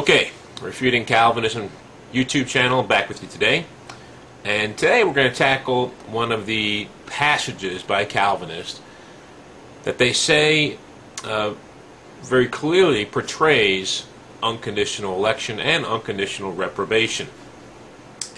[0.00, 0.30] Okay,
[0.62, 1.68] Refuting Calvinism
[2.10, 3.66] YouTube channel back with you today.
[4.44, 8.80] And today we're going to tackle one of the passages by Calvinists
[9.82, 10.78] that they say
[11.22, 11.52] uh,
[12.22, 14.06] very clearly portrays
[14.42, 17.28] unconditional election and unconditional reprobation.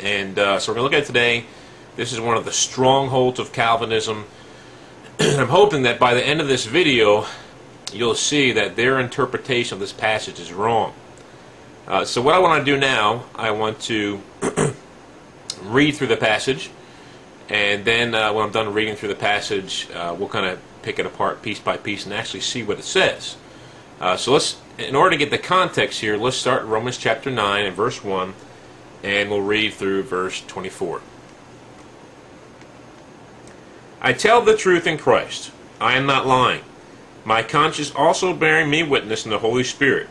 [0.00, 1.44] And uh, so we're going to look at today.
[1.94, 4.24] This is one of the strongholds of Calvinism.
[5.20, 7.24] I'm hoping that by the end of this video,
[7.92, 10.94] you'll see that their interpretation of this passage is wrong.
[11.86, 14.20] Uh, so what I want to do now, I want to
[15.64, 16.70] read through the passage,
[17.48, 21.00] and then uh, when I'm done reading through the passage, uh, we'll kind of pick
[21.00, 23.36] it apart piece by piece and actually see what it says.
[24.00, 27.66] Uh, so let's, in order to get the context here, let's start Romans chapter 9
[27.66, 28.32] and verse 1,
[29.02, 31.02] and we'll read through verse 24.
[34.00, 35.50] I tell the truth in Christ.
[35.80, 36.62] I am not lying.
[37.24, 40.08] My conscience also bearing me witness in the Holy Spirit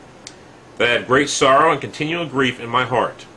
[0.81, 3.27] that I have great sorrow and continual grief in my heart.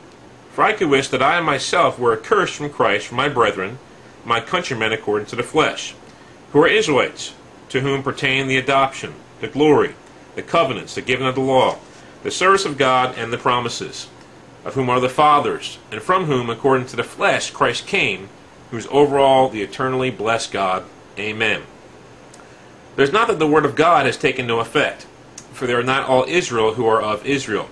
[0.53, 3.77] For I could wish that I myself were accursed from Christ for my brethren,
[4.25, 5.93] my countrymen according to the flesh,
[6.51, 7.35] who are Israelites,
[7.69, 9.93] to whom pertain the adoption, the glory,
[10.33, 11.77] the covenants, the giving of the law,
[12.23, 14.07] the service of God, and the promises,
[14.63, 18.27] of whom are the fathers, and from whom, according to the flesh, Christ came,
[18.71, 20.83] who is over all the eternally blessed God.
[21.19, 21.61] Amen.
[22.95, 25.05] There's not that the word of God has taken no effect
[25.55, 27.69] for they are not all Israel who are of Israel,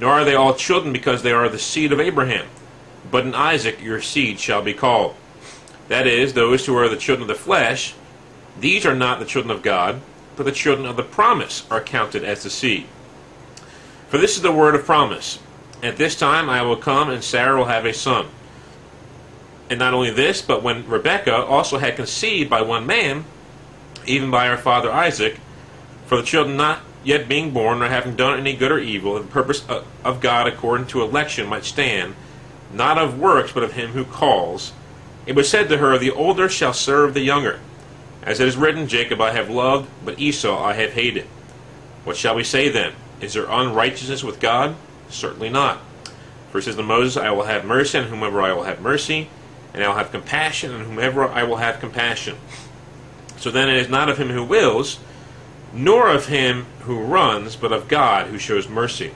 [0.00, 2.46] nor are they all children because they are the seed of Abraham.
[3.10, 5.14] But in Isaac your seed shall be called.
[5.88, 7.94] That is, those who are the children of the flesh,
[8.58, 10.00] these are not the children of God,
[10.34, 12.86] but the children of the promise are counted as the seed.
[14.08, 15.40] For this is the word of promise.
[15.82, 18.28] At this time I will come, and Sarah will have a son.
[19.68, 23.24] And not only this, but when Rebekah also had conceived by one man,
[24.06, 25.38] even by her father Isaac,
[26.06, 29.26] for the children not yet being born, nor having done any good or evil, the
[29.26, 29.64] purpose
[30.04, 32.14] of God according to election might stand,
[32.72, 34.72] not of works, but of him who calls.
[35.26, 37.60] It was said to her, The older shall serve the younger.
[38.22, 41.26] As it is written, Jacob I have loved, but Esau I have hated.
[42.04, 42.92] What shall we say then?
[43.20, 44.76] Is there unrighteousness with God?
[45.08, 45.80] Certainly not.
[46.50, 49.28] For says to Moses, I will have mercy on whomever I will have mercy,
[49.72, 52.36] and I will have compassion on whomever I will have compassion.
[53.36, 54.98] So then it is not of him who wills,
[55.72, 59.12] nor of him who runs, but of God who shows mercy.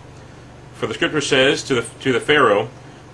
[0.75, 2.69] For the scripture says to the, to the Pharaoh,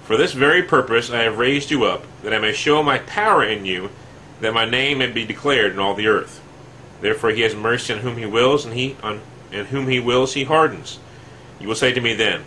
[0.05, 3.45] For this very purpose I have raised you up, that I may show my power
[3.45, 3.91] in you,
[4.41, 6.43] that my name may be declared in all the earth.
[7.01, 9.21] Therefore he has mercy on whom he wills, and he on
[9.53, 10.99] and whom he wills he hardens.
[11.59, 12.43] You will say to me then,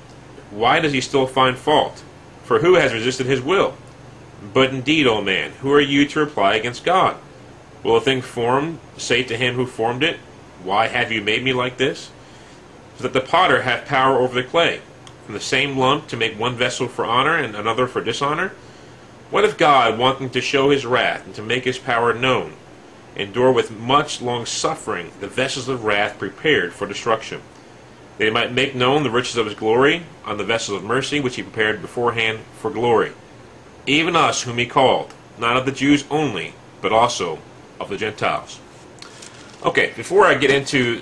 [0.52, 2.04] Why does he still find fault?
[2.44, 3.76] For who has resisted his will?
[4.54, 7.18] But indeed, O man, who are you to reply against God?
[7.84, 10.20] Will a thing formed say to him who formed it,
[10.64, 12.10] why have you made me like this?
[12.98, 14.82] So that the potter hath power over the clay,
[15.26, 18.54] from the same lump to make one vessel for honor and another for dishonor?
[19.30, 22.54] What if God, wanting to show his wrath and to make his power known,
[23.16, 27.42] endure with much long suffering the vessels of wrath prepared for destruction,
[28.18, 31.20] that he might make known the riches of his glory on the vessels of mercy
[31.20, 33.12] which he prepared beforehand for glory,
[33.88, 37.40] even us whom he called, not of the Jews only, but also
[37.80, 38.60] of the Gentiles?
[39.66, 41.02] Okay, before I get into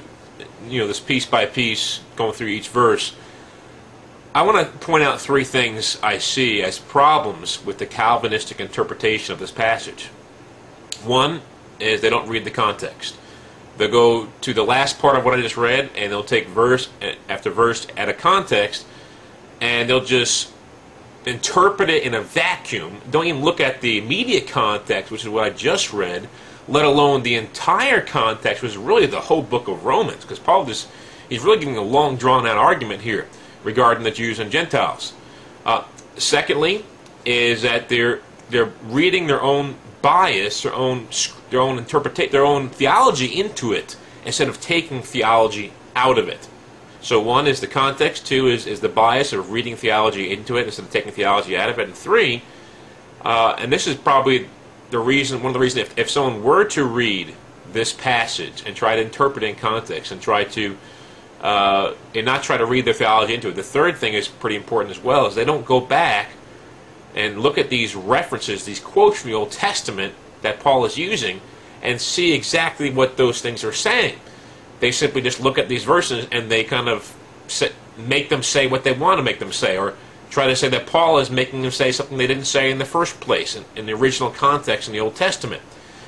[0.67, 3.15] you know this piece by piece, going through each verse,
[4.35, 9.33] I want to point out three things I see as problems with the Calvinistic interpretation
[9.33, 10.05] of this passage.
[11.03, 11.41] One
[11.79, 13.17] is they don't read the context.
[13.77, 16.87] They'll go to the last part of what I just read, and they'll take verse
[17.01, 18.85] eh, after verse out of context,
[19.59, 20.53] and they'll just
[21.25, 23.01] interpret it in a vacuum.
[23.09, 26.29] Don't even look at the immediate context, which is what I just read
[26.71, 30.87] let alone the entire context, was really the whole book of Romans, because Paul just
[31.29, 33.27] he's really giving a long drawn out argument here
[33.63, 35.13] regarding the Jews and Gentiles.
[35.65, 35.83] Uh,
[36.17, 36.85] secondly,
[37.25, 41.07] is that they're they're reading their own bias, their own
[41.49, 46.47] their own interpretation, their own theology into it instead of taking theology out of it.
[47.01, 50.67] So one is the context, two is, is the bias of reading theology into it
[50.67, 52.43] instead of taking theology out of it, and three,
[53.25, 54.47] uh, and this is probably
[54.91, 57.33] the reason, one of the reasons, if, if someone were to read
[57.71, 60.77] this passage and try to interpret it in context and try to,
[61.41, 64.55] uh, and not try to read their theology into it, the third thing is pretty
[64.55, 66.31] important as well, is they don't go back
[67.15, 71.41] and look at these references, these quotes from the Old Testament that Paul is using,
[71.81, 74.19] and see exactly what those things are saying.
[74.81, 77.15] They simply just look at these verses and they kind of
[77.97, 79.95] make them say what they want to make them say, or
[80.31, 82.85] try to say that Paul is making them say something they didn't say in the
[82.85, 85.61] first place, in, in the original context in the Old Testament.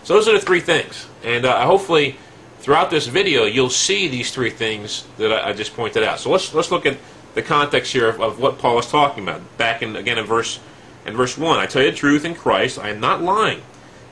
[0.04, 1.08] So those are the three things.
[1.24, 2.16] And uh, hopefully,
[2.60, 6.20] throughout this video, you'll see these three things that I, I, just pointed out.
[6.20, 6.98] So let's, let's look at
[7.36, 9.42] the context here of, of what Paul is talking about.
[9.58, 10.60] Back in again in verse
[11.06, 13.62] in verse one, I tell you the truth in Christ, I am not lying.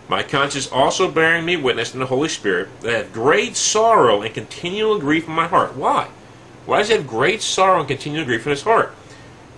[0.10, 4.22] My conscience also bearing me witness in the Holy Spirit that I have great sorrow
[4.22, 5.78] and continual grief in my heart.
[5.78, 6.10] Why?
[6.66, 8.94] Why does he have great sorrow and continual grief in his heart?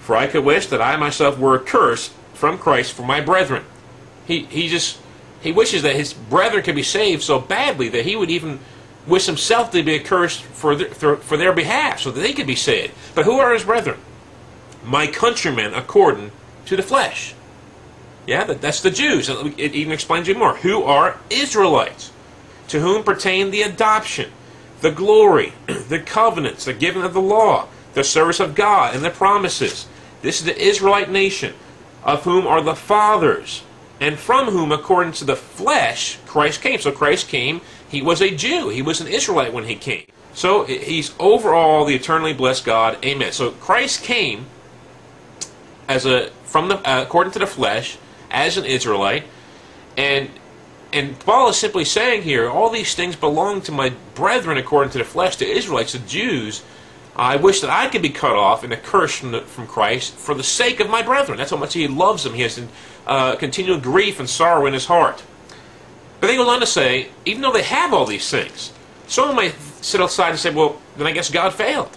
[0.04, 3.64] For I could wish that I myself were accursed from Christ for my brethren.
[4.28, 5.00] He he just
[5.42, 8.60] he wishes that his brethren could be saved so badly that he would even
[9.08, 12.56] wish himself to be accursed for their, for their behalf so that they could be
[12.56, 12.94] saved.
[13.16, 13.98] But who are his brethren?
[14.84, 16.32] My countrymen according
[16.66, 17.34] to the flesh.
[18.26, 19.30] Yeah, that's the Jews.
[19.30, 20.56] It even explains you more.
[20.58, 22.12] Who are Israelites?
[22.70, 24.32] To whom pertain the adoption,
[24.82, 29.10] the glory, the covenants, the giving of the law, the service of God, and the
[29.10, 29.88] promises.
[30.24, 31.54] This is the Israelite nation,
[32.04, 33.64] of whom are the fathers,
[34.00, 36.80] and from whom, according to the flesh, Christ came.
[36.80, 40.06] So Christ came, he was a Jew, he was an Israelite when he came.
[40.34, 42.98] So he's overall the eternally blessed God.
[43.06, 43.32] Amen.
[43.34, 44.48] So Christ came
[45.88, 47.98] as a from the uh, according to the flesh
[48.32, 49.26] as an Israelite,
[49.98, 50.30] and
[50.94, 55.00] and Paul is simply saying here, all these things belong to my brethren according to
[55.00, 56.64] the flesh, to Israelites, to Jews.
[57.16, 60.34] I wish that I could be cut off and accursed from, the, from Christ for
[60.34, 61.38] the sake of my brethren.
[61.38, 62.34] That's how much he loves them.
[62.34, 62.60] He has
[63.06, 65.24] uh, continual grief and sorrow in his heart.
[66.20, 68.72] But then he goes on to say, even though they have all these things,
[69.08, 71.96] someone might sit outside and say, well, then I guess God failed.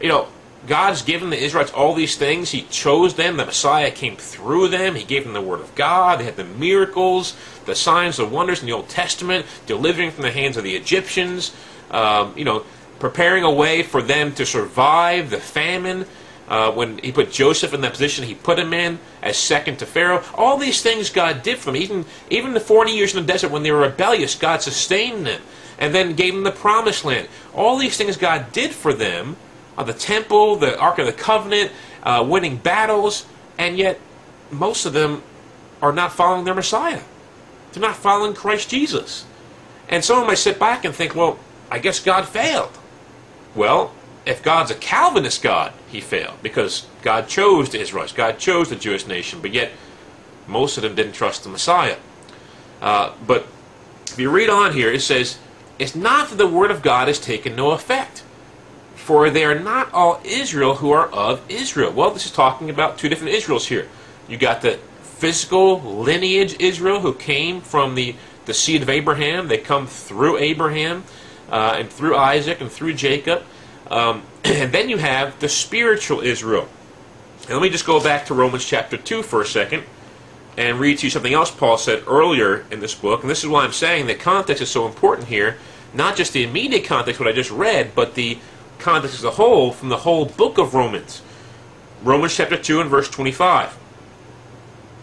[0.00, 0.28] You know,
[0.66, 2.50] God's given the Israelites all these things.
[2.50, 3.36] He chose them.
[3.36, 4.94] The Messiah came through them.
[4.94, 6.20] He gave them the Word of God.
[6.20, 10.30] They had the miracles, the signs, the wonders in the Old Testament, delivering from the
[10.30, 11.54] hands of the Egyptians,
[11.90, 12.64] um, you know,
[13.04, 16.06] preparing a way for them to survive the famine.
[16.48, 19.84] Uh, when he put Joseph in that position, he put him in as second to
[19.84, 20.24] Pharaoh.
[20.32, 21.76] All these things God did for them.
[21.76, 25.42] Even, even the 40 years in the desert when they were rebellious, God sustained them
[25.78, 27.28] and then gave them the promised land.
[27.52, 29.36] All these things God did for them
[29.76, 31.72] uh, the temple, the Ark of the Covenant,
[32.04, 33.26] uh, winning battles,
[33.58, 34.00] and yet
[34.50, 35.22] most of them
[35.82, 37.02] are not following their Messiah.
[37.72, 39.26] They're not following Christ Jesus.
[39.90, 41.38] And some someone might sit back and think, well,
[41.70, 42.78] I guess God failed.
[43.54, 43.92] Well,
[44.26, 48.76] if God's a Calvinist God, he failed because God chose the Israelites, God chose the
[48.76, 49.72] Jewish nation, but yet
[50.46, 51.96] most of them didn't trust the Messiah.
[52.80, 53.46] Uh, but
[54.08, 55.38] if you read on here, it says,
[55.78, 58.22] It's not that the word of God has taken no effect.
[58.94, 61.92] For they are not all Israel who are of Israel.
[61.92, 63.86] Well, this is talking about two different Israels here.
[64.28, 68.14] You got the physical lineage Israel who came from the,
[68.46, 69.48] the seed of Abraham.
[69.48, 71.04] They come through Abraham
[71.50, 73.42] uh, and through Isaac and through Jacob.
[73.90, 76.68] Um, and then you have the spiritual Israel.
[77.42, 79.84] And let me just go back to Romans chapter 2 for a second
[80.56, 83.22] and read to you something else Paul said earlier in this book.
[83.22, 85.58] And this is why I'm saying that context is so important here.
[85.92, 88.38] Not just the immediate context, what I just read, but the
[88.78, 91.22] context as a whole from the whole book of Romans.
[92.02, 93.76] Romans chapter 2 and verse 25.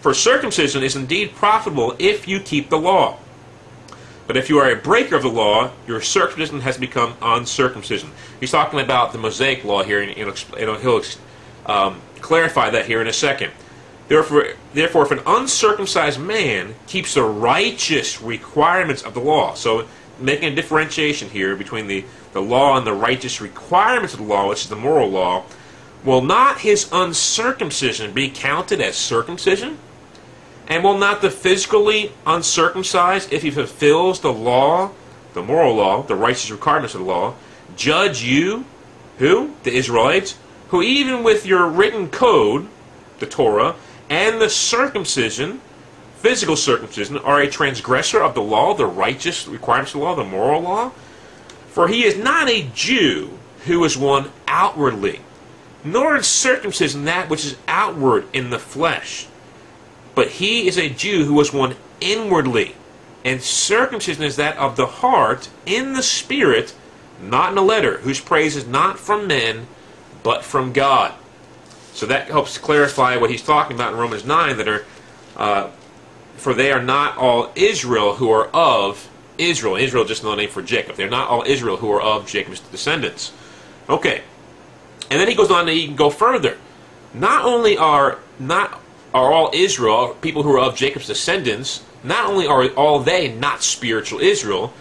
[0.02, 3.18] For circumcision is indeed profitable if you keep the law.
[4.32, 8.12] But if you are a breaker of the law, your circumcision has become uncircumcision.
[8.40, 11.02] He's talking about the Mosaic law here, and he'll
[11.66, 13.52] um, clarify that here in a second.
[14.08, 19.86] Therefore, therefore, if an uncircumcised man keeps the righteous requirements of the law, so
[20.18, 24.48] making a differentiation here between the the law and the righteous requirements of the law,
[24.48, 25.44] which is the moral law,
[26.06, 29.78] will not his uncircumcision be counted as circumcision?
[30.72, 34.92] And will not the physically uncircumcised, if he fulfills the law,
[35.34, 37.34] the moral law, the righteous requirements of the law,
[37.76, 38.64] judge you,
[39.18, 39.54] who?
[39.64, 40.38] The Israelites,
[40.70, 42.70] who even with your written code,
[43.20, 43.76] the Torah,
[44.10, 45.60] and the circumcision,
[46.16, 50.24] physical circumcision, are a transgressor of the law, the righteous requirements of the law, the
[50.24, 50.92] moral law?
[51.68, 55.20] For he is not a Jew who is one outwardly,
[55.84, 59.28] nor is circumcision that which is outward in the flesh.
[60.16, 62.76] But he is a Jew who was one inwardly,
[63.24, 66.76] and circumcision is that of the heart in the spirit,
[67.22, 69.68] not in the letter, whose praise is not from men,
[70.24, 71.14] but from God.
[71.94, 74.86] So that helps clarify what he's talking about in Romans 9 that are,
[75.36, 75.70] uh,
[76.36, 79.76] for they are not all Israel who are of Israel.
[79.76, 80.96] Israel just another name for Jacob.
[80.96, 83.34] They're not all Israel who are of Jacob's descendants.
[83.90, 84.22] Okay.
[85.10, 86.58] And then he goes on to even go further.
[87.14, 88.81] Not only are not
[89.14, 93.64] are all Israel, people who are of Jacob's descendants, not only are all they not
[93.64, 94.74] spiritual Israel,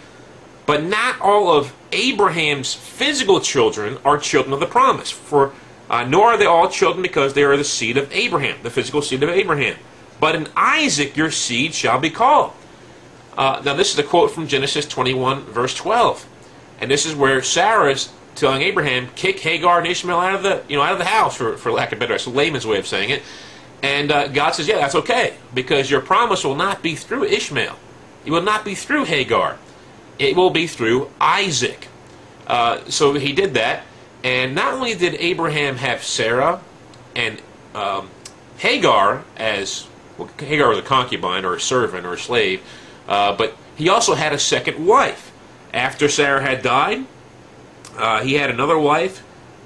[0.67, 5.11] but not all of Abraham's physical children are children of the promise.
[5.11, 5.53] For
[5.89, 9.03] uh, nor are they all children because they are the seed of Abraham, the physical
[9.03, 9.77] seed of Abraham.
[10.21, 12.53] But in Isaac your seed shall be called.
[13.37, 16.27] Uh, now, this is a quote from Genesis 21, verse 12.
[16.81, 17.97] And this is where Sarah
[18.35, 21.37] telling Abraham, kick Hagar and Ishmael out of the you know out of the house
[21.37, 23.23] for, for lack of better, it's a layman's way of saying it.
[23.83, 27.77] And uh, God says, yeah, that's okay because your promise will not be through Ishmael.
[28.25, 29.57] It will not be through Hagar.
[30.19, 31.89] It will be through Isaac.
[32.47, 33.85] Uh, so he did that,
[34.25, 36.61] and not only did Abraham have Sarah
[37.15, 37.41] and
[37.75, 38.11] um,
[38.59, 39.87] Hagar as
[40.19, 42.61] well, Hagar was a concubine or a servant or a slave,
[43.09, 45.33] uh, but he also had a second wife.
[45.73, 47.07] After Sarah had died,
[47.97, 49.23] uh, he had another wife.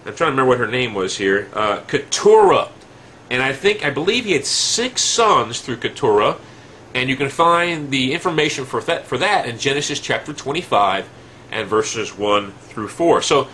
[0.06, 1.48] I'm trying to remember what her name was here.
[1.54, 2.68] Uh, Keturah.
[3.30, 6.36] And I think, I believe he had six sons through Keturah.
[6.94, 11.08] And you can find the information for that, for that in Genesis chapter 25
[11.50, 13.22] and verses 1 through 4.
[13.22, 13.48] So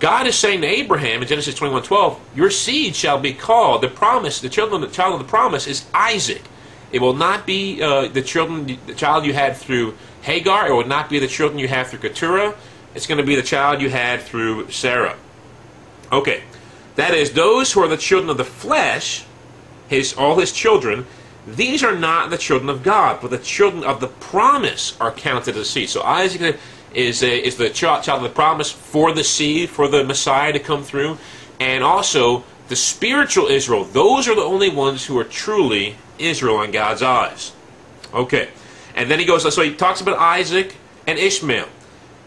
[0.00, 4.40] God is saying to Abraham in Genesis 21:12, "Your seed shall be called the promise.
[4.40, 6.42] The children, the child of the promise is Isaac.
[6.90, 10.68] It will not be uh, the children, the child you had through Hagar.
[10.68, 12.54] It will not be the children you have through Keturah.
[12.94, 15.16] It's going to be the child you had through Sarah.
[16.12, 16.42] Okay,
[16.96, 19.24] that is those who are the children of the flesh,
[19.88, 21.06] his all his children.
[21.46, 25.56] These are not the children of God, but the children of the promise are counted
[25.56, 25.90] as seed.
[25.90, 26.58] So Isaac
[26.94, 30.58] is a, is the child, of the promise for the seed, for the Messiah to
[30.58, 31.18] come through,
[31.60, 33.84] and also the spiritual Israel.
[33.84, 37.52] Those are the only ones who are truly Israel in God's eyes.
[38.14, 38.48] Okay,
[38.94, 39.42] and then he goes.
[39.54, 41.68] So he talks about Isaac and Ishmael.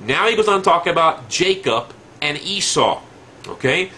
[0.01, 3.01] Now he goes on to talk about Jacob and Esau.
[3.47, 3.91] Okay,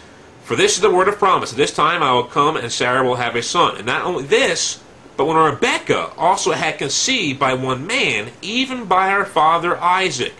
[0.49, 1.51] for this is the word of promise.
[1.51, 3.77] At this time I will come, and Sarah will have a son.
[3.77, 4.81] And not only this.
[5.15, 10.33] But when Rebekah also had conceived by one man, even by her father Isaac,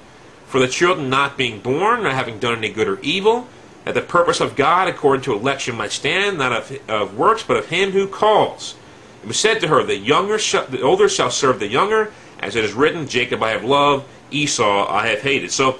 [0.47, 3.47] for the children not being born, not having done any good or evil,
[3.85, 7.57] that the purpose of God according to election might stand, not of, of works, but
[7.57, 8.73] of him who calls.
[9.21, 12.65] It was said to her, The younger, the older shall serve the younger, as it
[12.65, 15.51] is written, Jacob I have loved, Esau I have hated.
[15.51, 15.77] So,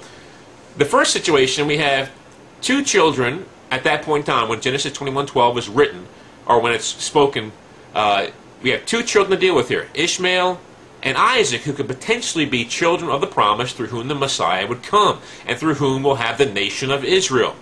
[0.76, 2.12] the first situation we have
[2.60, 6.06] two children at that point in time when Genesis 21:12 is written,
[6.46, 7.52] or when it's spoken.
[7.94, 8.26] Uh,
[8.62, 10.60] we have two children to deal with here: Ishmael
[11.02, 14.82] and Isaac, who could potentially be children of the promise through whom the Messiah would
[14.82, 17.56] come, and through whom we'll have the nation of Israel,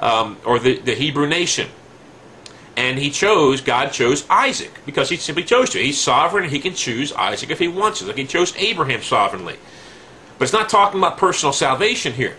[0.00, 1.68] um, or the, the Hebrew nation.
[2.76, 5.78] And he chose, God chose Isaac, because he simply chose to.
[5.78, 8.06] He's sovereign, and he can choose Isaac if he wants to.
[8.06, 9.56] Like he chose Abraham sovereignly.
[10.38, 12.36] But it's not talking about personal salvation here.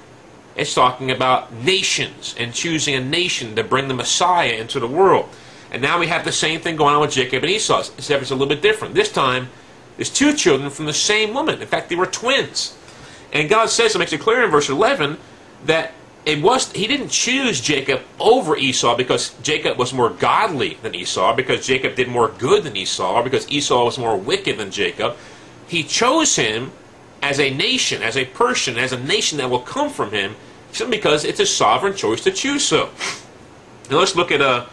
[0.57, 5.29] It's talking about nations, and choosing a nation to bring the Messiah into the world.
[5.71, 8.31] And now we have the same thing going on with Jacob and Esau, except it's
[8.31, 8.95] a little bit different.
[8.95, 9.49] This time,
[9.97, 11.61] there's two children from the same woman.
[11.61, 12.75] In fact, they were twins.
[13.31, 15.17] And God says, it makes it clear in verse 11,
[15.65, 15.93] that
[16.25, 21.35] it was he didn't choose Jacob over Esau because Jacob was more godly than Esau,
[21.35, 25.15] because Jacob did more good than Esau, because Esau was more wicked than Jacob.
[25.67, 26.71] He chose him
[27.21, 30.35] as a nation, as a person, as a nation that will come from him,
[30.71, 32.89] simply because it's a sovereign choice to choose so.
[33.89, 34.67] Now let's look at a,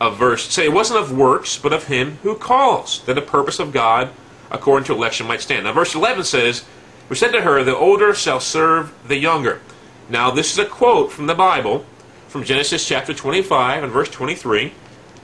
[0.00, 0.48] a verse.
[0.48, 4.10] Say, it wasn't of works, but of him who calls, that the purpose of God
[4.50, 5.64] according to election might stand.
[5.64, 6.64] Now, verse 11 says,
[7.08, 9.60] We said to her, The older shall serve the younger.
[10.08, 11.84] Now, this is a quote from the Bible,
[12.28, 14.72] from Genesis chapter 25 and verse 23,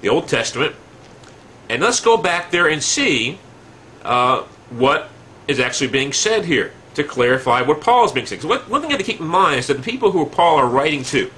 [0.03, 0.75] the Old Testament.
[1.69, 3.39] And let's go back there and see
[4.05, 5.09] uh, what
[5.47, 8.41] is actually being said here to clarify what Paul is being said.
[8.41, 10.57] Because one thing you have to keep in mind is that the people who Paul
[10.57, 11.31] are writing to,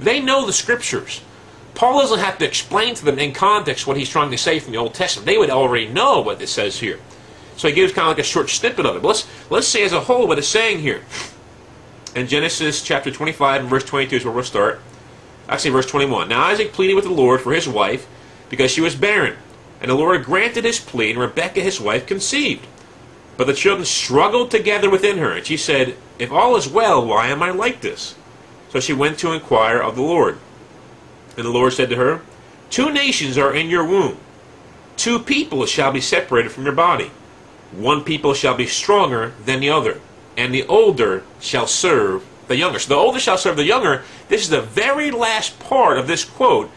[0.00, 1.22] they know the scriptures.
[1.74, 4.72] Paul doesn't have to explain to them in context what he's trying to say from
[4.72, 5.26] the Old Testament.
[5.26, 6.98] They would already know what it says here.
[7.56, 9.02] So he gives kind of like a short snippet of it.
[9.02, 11.02] But let's, let's see as a whole what it's saying here.
[12.14, 14.80] In Genesis chapter 25 and verse 22 is where we'll start.
[15.48, 16.28] Actually, verse 21.
[16.28, 18.06] Now Isaac pleaded with the Lord for his wife
[18.48, 19.36] because she was barren.
[19.80, 22.66] And the Lord granted his plea, and Rebekah his wife conceived.
[23.36, 27.28] But the children struggled together within her, and she said, If all is well, why
[27.28, 28.14] am I like this?
[28.70, 30.38] So she went to inquire of the Lord.
[31.36, 32.22] And the Lord said to her,
[32.70, 34.18] Two nations are in your womb.
[34.96, 37.10] Two people shall be separated from your body.
[37.72, 40.00] One people shall be stronger than the other,
[40.36, 42.78] and the older shall serve the younger.
[42.78, 44.04] So the older shall serve the younger.
[44.28, 46.70] This is the very last part of this quote,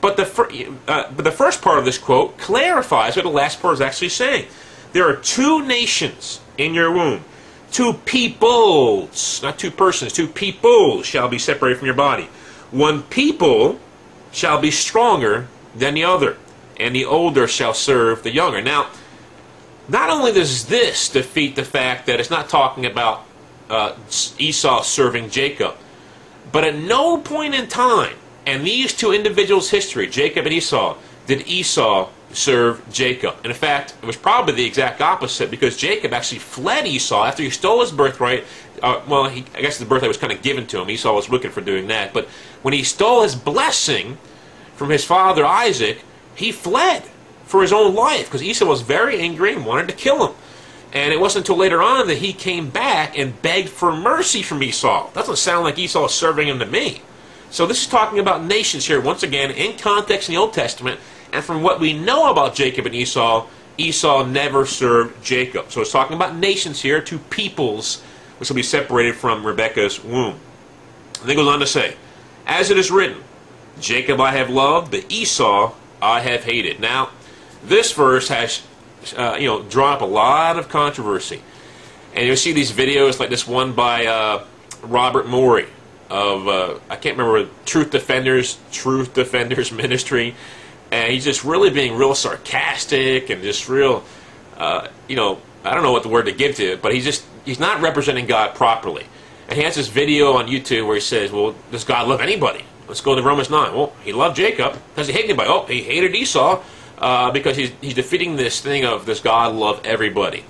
[0.00, 3.74] but the, uh, but the first part of this quote clarifies what the last part
[3.74, 4.46] is actually saying.
[4.92, 7.24] There are two nations in your womb.
[7.70, 12.28] Two peoples, not two persons, two peoples shall be separated from your body.
[12.70, 13.80] One people
[14.30, 16.36] shall be stronger than the other,
[16.78, 18.60] and the older shall serve the younger.
[18.60, 18.90] Now,
[19.88, 23.24] not only does this defeat the fact that it's not talking about
[23.70, 23.96] uh,
[24.38, 25.74] Esau serving Jacob,
[26.50, 30.96] but at no point in time in these two individuals' history, Jacob and Esau,
[31.26, 33.36] did Esau serve Jacob.
[33.38, 37.42] And in fact, it was probably the exact opposite because Jacob actually fled Esau after
[37.42, 38.44] he stole his birthright.
[38.82, 40.90] Uh, well, he, I guess the birthright was kind of given to him.
[40.90, 42.12] Esau was wicked for doing that.
[42.12, 42.26] But
[42.62, 44.18] when he stole his blessing
[44.76, 46.02] from his father Isaac,
[46.34, 47.04] he fled
[47.44, 50.34] for his own life because Esau was very angry and wanted to kill him.
[50.92, 54.62] And it wasn't until later on that he came back and begged for mercy from
[54.62, 55.10] Esau.
[55.12, 57.02] That doesn't sound like Esau is serving him to me.
[57.50, 61.00] So this is talking about nations here, once again, in context in the Old Testament.
[61.32, 63.46] And from what we know about Jacob and Esau,
[63.78, 65.70] Esau never served Jacob.
[65.70, 68.02] So it's talking about nations here, two peoples,
[68.38, 70.38] which will be separated from Rebekah's womb.
[71.20, 71.96] And then goes on to say,
[72.46, 73.22] As it is written,
[73.80, 75.72] Jacob I have loved, but Esau
[76.02, 76.80] I have hated.
[76.80, 77.10] Now,
[77.64, 78.62] this verse has,
[79.16, 81.42] uh, you know, drawn up a lot of controversy.
[82.14, 84.44] And you'll see these videos like this one by uh,
[84.82, 85.66] Robert Morey
[86.10, 90.34] of uh, I can't remember Truth Defenders Truth Defenders Ministry,
[90.92, 94.04] and he's just really being real sarcastic and just real,
[94.58, 97.04] uh, you know, I don't know what the word to give to it, but he's
[97.04, 99.06] just he's not representing God properly.
[99.48, 102.64] And he has this video on YouTube where he says, "Well, does God love anybody?"
[102.86, 103.74] Let's go to Romans nine.
[103.74, 104.76] Well, he loved Jacob.
[104.94, 105.48] Does he hate anybody?
[105.48, 106.62] Oh, he hated Esau
[106.98, 110.44] uh, because he's he's defeating this thing of does God love everybody?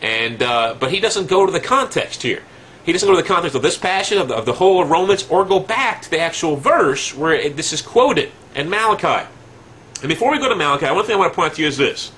[0.00, 2.42] And uh, but he doesn't go to the context here.
[2.84, 4.88] He doesn't go to the context of this passage, of the, of the whole of
[4.88, 9.28] Romans, or go back to the actual verse where it, this is quoted in Malachi.
[10.00, 11.68] And before we go to Malachi, one thing I want to point out to you
[11.68, 12.12] is this.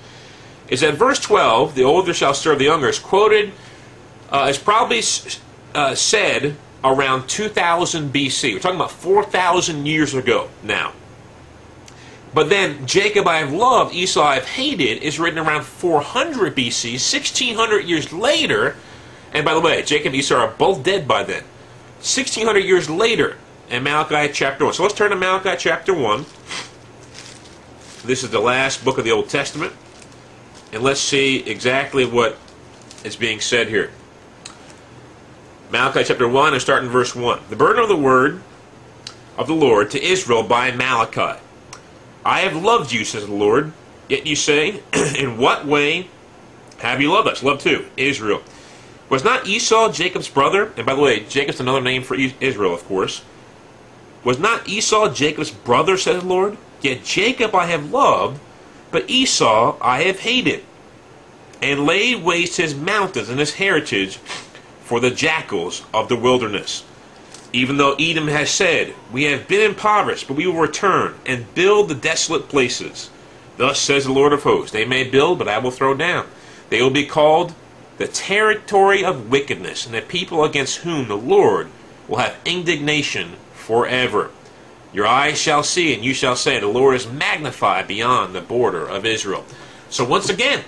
[0.69, 3.51] Is that verse 12, the older shall serve the younger, is quoted,
[4.29, 5.01] uh, is probably
[5.75, 8.53] uh, said around 2000 BC.
[8.53, 10.93] We're talking about 4,000 years ago now.
[12.33, 16.93] But then, Jacob I have loved, Esau I have hated, is written around 400 BC,
[16.93, 18.75] 1600 years later,
[19.33, 21.43] and by the way, Jacob and Esau are both dead by then.
[21.99, 23.37] 1600 years later,
[23.69, 24.73] in Malachi chapter 1.
[24.73, 26.25] So let's turn to Malachi chapter 1.
[28.03, 29.71] This is the last book of the Old Testament.
[30.73, 32.37] And let's see exactly what
[33.05, 33.91] is being said here.
[35.71, 37.39] Malachi chapter 1, and start in verse 1.
[37.49, 38.41] The burden of the word
[39.37, 41.39] of the Lord to Israel by Malachi.
[42.25, 43.71] I have loved you, says the Lord.
[44.09, 44.83] Yet you say,
[45.17, 46.09] In what way
[46.79, 47.41] have you loved us?
[47.41, 48.41] Love too, Israel.
[49.09, 50.73] Was not Esau Jacob's brother?
[50.75, 53.23] And by the way, Jacob's another name for Israel, of course.
[54.25, 56.57] Was not Esau Jacob's brother, says the Lord?
[56.83, 58.39] Yet Jacob I have loved,
[58.91, 60.65] but Esau I have hated,
[61.61, 64.17] and laid waste his mountains and his heritage
[64.83, 66.83] for the jackals of the wilderness.
[67.53, 71.87] Even though Edom has said, We have been impoverished, but we will return and build
[71.87, 73.09] the desolate places.
[73.55, 76.27] Thus says the Lord of hosts, They may build, but I will throw down.
[76.69, 77.53] They will be called
[77.97, 81.69] the territory of wickedness, and the people against whom the Lord
[82.07, 84.31] will have indignation forever.
[84.93, 88.87] Your eyes shall see, and you shall say, The Lord is magnified beyond the border
[88.87, 89.43] of Israel.
[89.89, 90.63] So once again,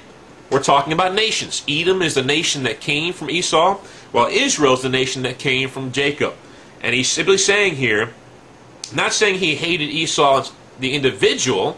[0.49, 1.63] we're talking about nations.
[1.67, 3.75] Edom is the nation that came from Esau,
[4.11, 6.33] while Israel is the nation that came from Jacob.
[6.81, 8.13] And he's simply saying here,
[8.93, 11.77] not saying he hated Esau, the individual,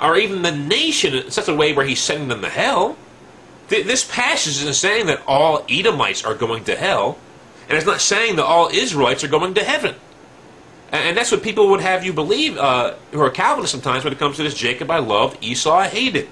[0.00, 2.96] or even the nation in such a way where he's sending them to hell.
[3.68, 7.18] This passage isn't saying that all Edomites are going to hell,
[7.68, 9.94] and it's not saying that all Israelites are going to heaven.
[10.90, 14.18] And that's what people would have you believe, uh, who are Calvinists sometimes, when it
[14.18, 16.28] comes to this Jacob I loved, Esau I hated.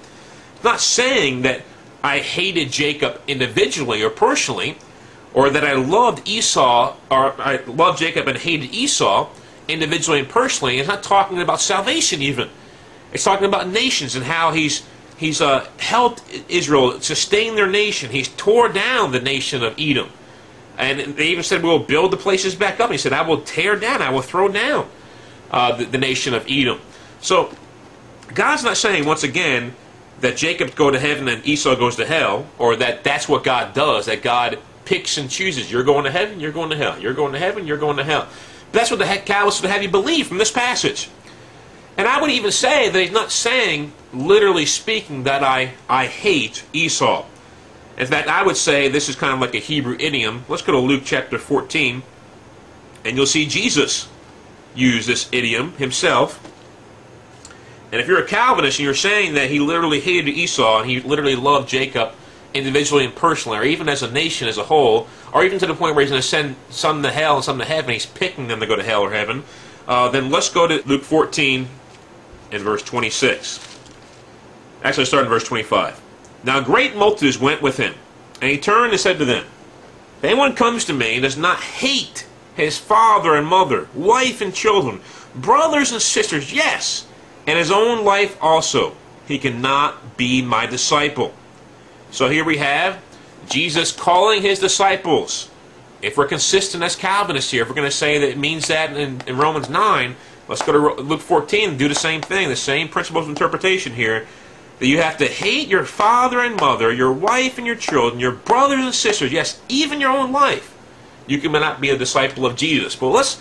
[0.55, 1.61] It's not saying that
[2.03, 4.77] I hated Jacob individually or personally,
[5.33, 9.29] or that I loved Esau, or I loved Jacob and hated Esau
[9.67, 10.79] individually and personally.
[10.79, 12.49] It's not talking about salvation even.
[13.13, 14.83] It's talking about nations and how he's
[15.17, 18.11] He's uh, helped Israel sustain their nation.
[18.11, 20.09] He's tore down the nation of Edom.
[20.77, 22.91] And they even said, We'll build the places back up.
[22.91, 24.87] He said, I will tear down, I will throw down
[25.51, 26.79] uh, the, the nation of Edom.
[27.21, 27.51] So,
[28.33, 29.75] God's not saying, once again,
[30.19, 33.73] that Jacob go to heaven and Esau goes to hell, or that that's what God
[33.73, 35.71] does, that God picks and chooses.
[35.71, 36.99] You're going to heaven, you're going to hell.
[36.99, 38.27] You're going to heaven, you're going to hell.
[38.71, 41.09] That's what the heck Calvinists would have you believe from this passage.
[41.97, 46.63] And I would even say that he's not saying, literally speaking, that I, I hate
[46.71, 47.25] Esau.
[47.97, 50.45] In fact, I would say this is kind of like a Hebrew idiom.
[50.47, 52.03] Let's go to Luke chapter 14,
[53.05, 54.07] and you'll see Jesus
[54.75, 56.43] use this idiom himself.
[57.91, 60.99] And if you're a Calvinist and you're saying that he literally hated Esau and he
[60.99, 62.11] literally loved Jacob
[62.53, 65.73] individually and personally, or even as a nation as a whole, or even to the
[65.73, 68.47] point where he's going to send some to hell and some to heaven, he's picking
[68.47, 69.43] them to go to hell or heaven,
[69.87, 71.67] uh, then let's go to Luke 14,
[72.51, 73.59] in verse 26.
[74.83, 76.01] Actually, start in verse 25.
[76.43, 77.95] Now great multitudes went with him,
[78.41, 79.45] and he turned and said to them,
[80.17, 84.53] If anyone comes to me and does not hate his father and mother, wife and
[84.53, 85.01] children,
[85.35, 87.07] brothers and sisters, yes,
[87.45, 88.95] and his own life also,
[89.27, 91.33] he cannot be my disciple.
[92.11, 93.01] So here we have
[93.49, 95.49] Jesus calling his disciples.
[96.01, 98.95] If we're consistent as Calvinists here, if we're going to say that it means that
[98.95, 100.15] in, in Romans 9,
[100.47, 103.93] let's go to Luke 14 and do the same thing, the same principles of interpretation
[103.93, 104.27] here.
[104.79, 108.31] That you have to hate your father and mother, your wife and your children, your
[108.31, 110.75] brothers and sisters, yes, even your own life.
[111.25, 112.95] You cannot be a disciple of Jesus.
[112.95, 113.37] But let's,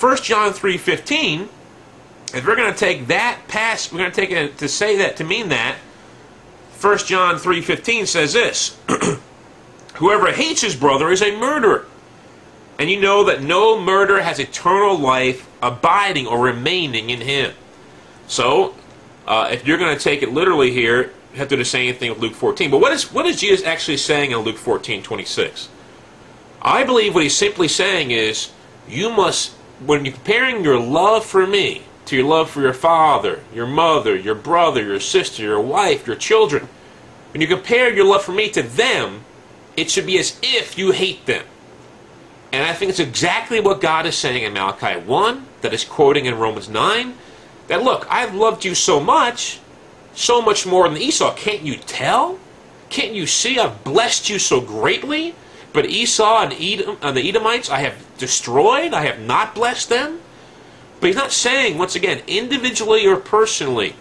[0.00, 1.48] 1 John 3.15,
[2.34, 5.16] if we're going to take that pass, we're going to take it to say that,
[5.16, 5.76] to mean that,
[6.80, 8.78] 1 John 3.15 says this,
[9.96, 11.86] Whoever hates his brother is a murderer.
[12.78, 17.52] And you know that no murderer has eternal life abiding or remaining in him.
[18.26, 18.74] So,
[19.30, 21.94] uh, if you're going to take it literally here, you have to do the same
[21.94, 22.68] thing with Luke 14.
[22.68, 25.68] But what is, what is Jesus actually saying in Luke 14, 26?
[26.60, 28.50] I believe what he's simply saying is,
[28.88, 29.52] you must,
[29.86, 34.16] when you're comparing your love for me to your love for your father, your mother,
[34.16, 36.68] your brother, your sister, your wife, your children,
[37.32, 39.24] when you compare your love for me to them,
[39.76, 41.46] it should be as if you hate them.
[42.52, 46.26] And I think it's exactly what God is saying in Malachi 1, that is quoting
[46.26, 47.14] in Romans 9,
[47.70, 49.60] that look, I've loved you so much,
[50.12, 51.32] so much more than Esau.
[51.36, 52.36] Can't you tell?
[52.88, 55.36] Can't you see I've blessed you so greatly?
[55.72, 60.20] But Esau and Edom, uh, the Edomites I have destroyed, I have not blessed them.
[60.98, 63.94] But he's not saying, once again, individually or personally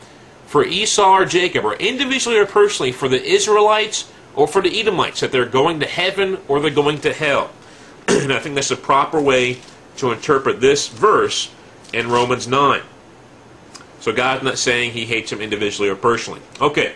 [0.47, 5.19] for Esau or Jacob, or individually or personally for the Israelites or for the Edomites,
[5.19, 7.51] that they're going to heaven or they're going to hell.
[8.07, 9.59] and I think that's the proper way
[9.97, 11.53] to interpret this verse
[11.93, 12.81] in Romans 9.
[13.99, 16.41] So God's not saying he hates them individually or personally.
[16.61, 16.93] Okay,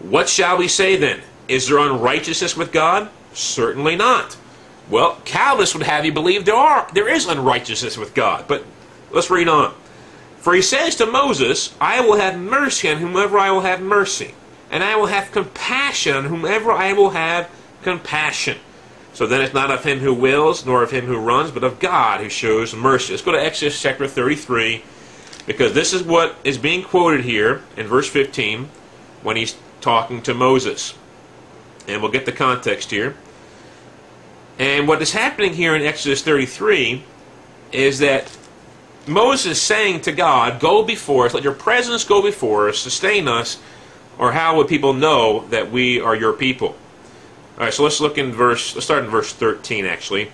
[0.00, 1.20] what shall we say then?
[1.48, 3.08] Is there unrighteousness with God?
[3.32, 4.36] Certainly not.
[4.90, 8.46] Well, Calvinists would have you believe there are there is unrighteousness with God.
[8.48, 8.64] But
[9.10, 9.74] let's read on.
[10.38, 14.34] For he says to Moses, I will have mercy on whomever I will have mercy,
[14.70, 17.50] and I will have compassion on whomever I will have
[17.82, 18.58] compassion.
[19.12, 21.80] So then it's not of him who wills, nor of him who runs, but of
[21.80, 23.12] God who shows mercy.
[23.12, 24.84] Let's go to Exodus chapter 33,
[25.48, 28.68] because this is what is being quoted here in verse 15
[29.22, 30.94] when he's talking to Moses.
[31.88, 33.16] And we'll get the context here.
[34.58, 37.02] And what is happening here in Exodus 33
[37.72, 38.36] is that
[39.06, 43.26] Moses is saying to God, Go before us, let your presence go before us, sustain
[43.26, 43.58] us,
[44.18, 46.76] or how would people know that we are your people?
[47.56, 50.30] All right, so let's look in verse, let's start in verse 13 actually.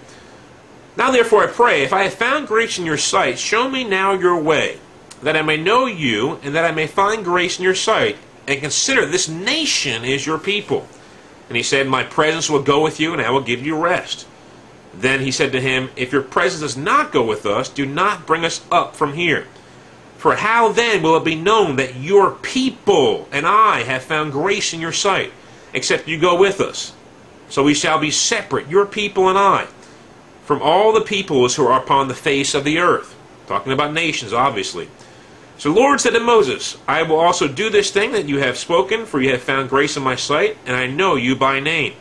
[0.97, 4.13] Now therefore I pray, if I have found grace in your sight, show me now
[4.13, 4.81] your way,
[5.25, 8.61] that I may know you, and that I may find grace in your sight, and
[8.61, 10.87] consider this nation is your people.
[11.49, 14.27] And he said, My presence will go with you, and I will give you rest.
[14.93, 18.27] Then he said to him, If your presence does not go with us, do not
[18.27, 19.47] bring us up from here.
[20.19, 24.73] For how then will it be known that your people and I have found grace
[24.73, 25.33] in your sight,
[25.73, 26.93] except you go with us?
[27.49, 29.69] So we shall be separate, your people and I,
[30.45, 33.15] from all the peoples who are upon the face of the earth.
[33.47, 34.89] Talking about nations, obviously.
[35.59, 38.59] So the Lord said to Moses, I will also do this thing that you have
[38.59, 41.95] spoken, for you have found grace in my sight, and I know you by name.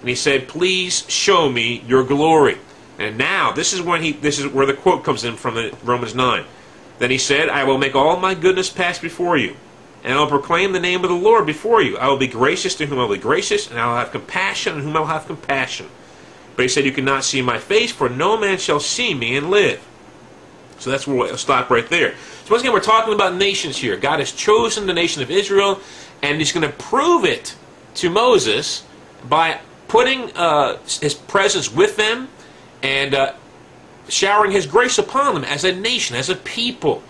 [0.00, 2.58] And he said, Please show me your glory.
[2.98, 6.14] And now, this is when he this is where the quote comes in from Romans
[6.14, 6.44] 9.
[6.98, 9.56] Then he said, I will make all my goodness pass before you,
[10.02, 11.96] and I will proclaim the name of the Lord before you.
[11.96, 14.74] I will be gracious to whom I will be gracious, and I will have compassion
[14.74, 15.88] on whom I will have compassion.
[16.56, 19.48] But he said, You cannot see my face, for no man shall see me and
[19.48, 19.86] live.
[20.78, 22.14] So that's where we'll stop right there.
[22.44, 23.96] So once again, we're talking about nations here.
[23.96, 25.80] God has chosen the nation of Israel,
[26.22, 27.56] and He's going to prove it
[27.94, 28.84] to Moses
[29.28, 32.28] by putting uh, His presence with them
[32.82, 33.34] and uh,
[34.08, 37.02] showering His grace upon them as a nation, as a people.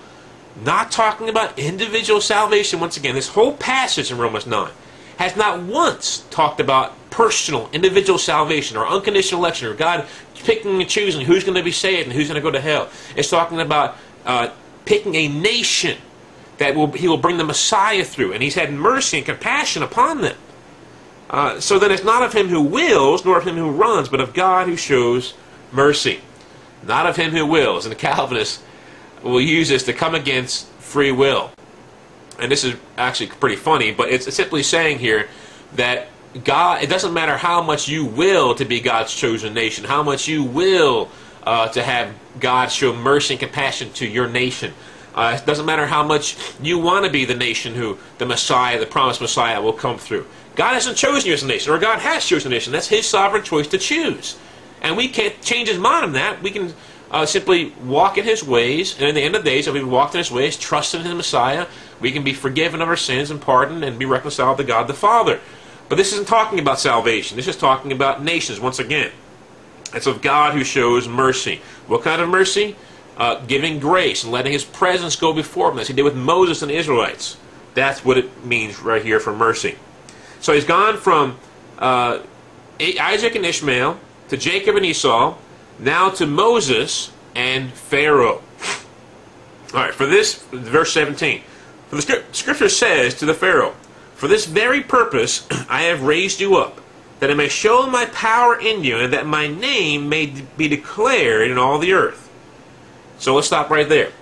[0.64, 2.80] Not talking about individual salvation.
[2.80, 4.70] Once again, this whole passage in Romans 9
[5.18, 10.06] has not once talked about personal, individual salvation or unconditional election or God
[10.44, 12.88] picking and choosing who's going to be saved and who's going to go to hell.
[13.16, 14.50] It's talking about uh,
[14.84, 15.98] picking a nation
[16.58, 20.20] that will he will bring the Messiah through, and he's had mercy and compassion upon
[20.20, 20.36] them.
[21.30, 24.20] Uh, so then it's not of him who wills, nor of him who runs, but
[24.20, 25.34] of God who shows
[25.72, 26.20] mercy.
[26.84, 27.84] Not of him who wills.
[27.84, 28.62] And the Calvinists
[29.22, 31.50] will use this to come against free will.
[32.38, 35.28] And this is actually pretty funny, but it's simply saying here
[35.74, 36.08] that
[36.44, 40.28] God, it doesn't matter how much you will to be God's chosen nation, how much
[40.28, 41.08] you will
[41.42, 44.72] uh, to have God show mercy and compassion to your nation.
[45.14, 48.78] Uh, it doesn't matter how much you want to be the nation who the Messiah,
[48.78, 50.26] the promised Messiah, will come through.
[50.54, 52.72] God hasn't chosen you as a nation, or God has chosen a nation.
[52.72, 54.38] That's His sovereign choice to choose.
[54.80, 56.42] And we can't change His mind on that.
[56.42, 56.74] We can
[57.10, 60.14] uh, simply walk in his ways, and in the end of days, if we walked
[60.14, 61.66] in his ways, trusted in the Messiah,
[62.00, 64.94] we can be forgiven of our sins and pardoned and be reconciled to God the
[64.94, 65.40] Father.
[65.88, 67.36] But this isn't talking about salvation.
[67.36, 69.10] This is talking about nations once again.
[69.94, 71.62] It's of God who shows mercy.
[71.86, 72.76] What kind of mercy?
[73.16, 76.62] Uh, giving grace and letting his presence go before him, as he did with Moses
[76.62, 77.36] and the Israelites.
[77.74, 79.76] That's what it means right here for mercy.
[80.40, 81.38] So he's gone from
[81.78, 82.20] uh,
[82.80, 85.36] Isaac and Ishmael to Jacob and Esau,
[85.78, 88.42] now to Moses and Pharaoh.
[89.74, 91.42] All right, for this, verse 17.
[91.88, 93.74] For the scripture says to the Pharaoh,
[94.14, 96.80] For this very purpose I have raised you up,
[97.20, 101.50] that I may show my power in you, and that my name may be declared
[101.50, 102.30] in all the earth.
[103.18, 104.12] So let's stop right there.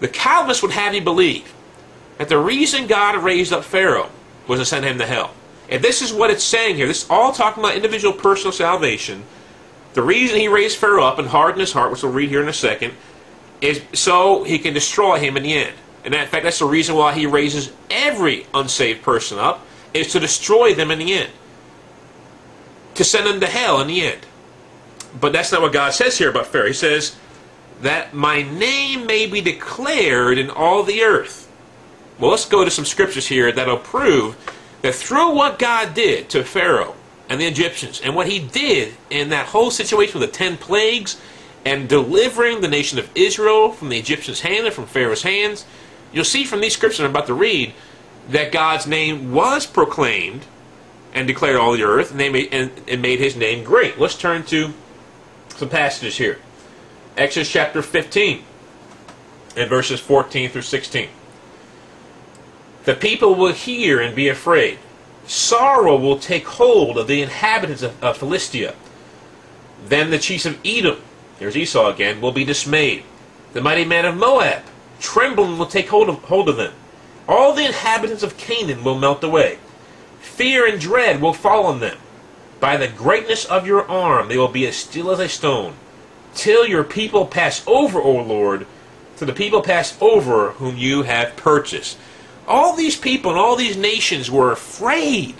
[0.00, 1.52] The Calvinists would have you believe
[2.18, 4.10] that the reason God raised up Pharaoh
[4.46, 5.32] was to send him to hell.
[5.68, 6.86] And this is what it's saying here.
[6.86, 9.24] This is all talking about individual personal salvation.
[9.96, 12.50] The reason he raised Pharaoh up and hardened his heart, which we'll read here in
[12.50, 12.92] a second,
[13.62, 15.74] is so he can destroy him in the end.
[16.04, 20.20] And in fact, that's the reason why he raises every unsaved person up, is to
[20.20, 21.30] destroy them in the end.
[22.96, 24.26] To send them to hell in the end.
[25.18, 26.66] But that's not what God says here about Pharaoh.
[26.66, 27.16] He says,
[27.80, 31.50] that my name may be declared in all the earth.
[32.18, 34.36] Well, let's go to some scriptures here that'll prove
[34.82, 36.96] that through what God did to Pharaoh
[37.28, 41.20] and the Egyptians, and what he did in that whole situation with the ten plagues,
[41.64, 45.64] and delivering the nation of Israel from the Egyptians' hand and from Pharaoh's hands,
[46.12, 47.74] you'll see from these scriptures I'm about to read
[48.28, 50.44] that God's name was proclaimed
[51.12, 53.98] and declared all the earth, and, they made, and, and made his name great.
[53.98, 54.72] Let's turn to
[55.56, 56.38] some passages here.
[57.16, 58.44] Exodus chapter 15
[59.56, 61.08] and verses 14 through 16.
[62.84, 64.78] The people will hear and be afraid.
[65.26, 68.74] Sorrow will take hold of the inhabitants of, of Philistia.
[69.86, 71.02] Then the chiefs of Edom,
[71.38, 73.04] there's Esau again, will be dismayed.
[73.52, 74.62] The mighty man of Moab,
[75.00, 76.72] trembling will take hold of, hold of them.
[77.28, 79.58] All the inhabitants of Canaan will melt away.
[80.20, 81.98] Fear and dread will fall on them.
[82.60, 85.74] By the greatness of your arm they will be as still as a stone.
[86.34, 88.66] Till your people pass over, O Lord,
[89.16, 91.98] till the people pass over whom you have purchased.
[92.46, 95.34] All these people and all these nations were afraid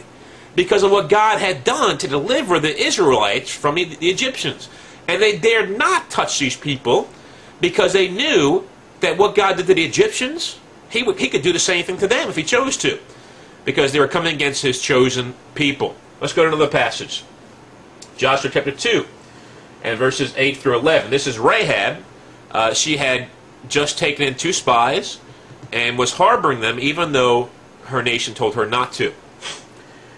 [0.55, 4.69] because of what God had done to deliver the Israelites from the Egyptians.
[5.07, 7.09] And they dared not touch these people
[7.61, 8.67] because they knew
[9.01, 11.99] that what God did to the Egyptians, he, would, he could do the same thing
[11.99, 12.99] to them if he chose to.
[13.65, 15.95] Because they were coming against his chosen people.
[16.21, 17.23] Let's go to another passage.
[18.17, 19.07] Joshua chapter 2
[19.85, 21.11] and verses 8 through 11.
[21.11, 21.99] This is Rahab.
[22.51, 23.29] Uh, she had
[23.69, 25.19] just taken in two spies
[25.73, 27.51] and was harboring them even though
[27.85, 29.13] her nation told her not to.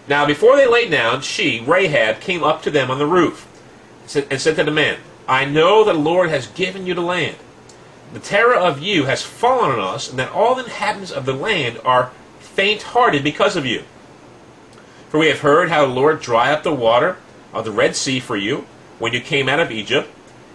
[0.07, 3.47] Now, before they lay down, she, Rahab, came up to them on the roof
[4.15, 7.37] and said to the men, I know that the Lord has given you the land.
[8.15, 11.35] The terror of you has fallen on us, and that all the inhabitants of the
[11.35, 13.85] land are faint-hearted because of you.
[15.11, 17.19] For we have heard how the Lord dried up the water
[17.53, 18.67] of the Red Sea for you
[18.99, 20.09] when you came out of Egypt,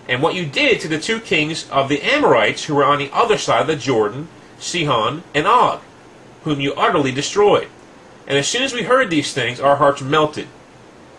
[0.08, 3.12] and what you did to the two kings of the Amorites who were on the
[3.14, 4.28] other side of the Jordan,
[4.64, 5.82] Sihon, and Og,
[6.44, 7.68] whom you utterly destroyed.
[8.28, 10.48] And as soon as we heard these things, our hearts melted.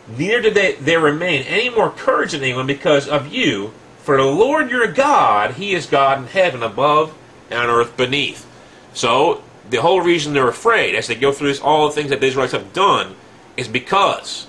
[0.08, 4.24] Neither did they, there remain any more courage in anyone because of you, for the
[4.24, 7.14] Lord your God, He is God in heaven above
[7.50, 8.46] and on earth beneath.
[8.92, 12.20] So, the whole reason they're afraid, as they go through this, all the things that
[12.20, 13.16] the Israelites have done,
[13.56, 14.46] is because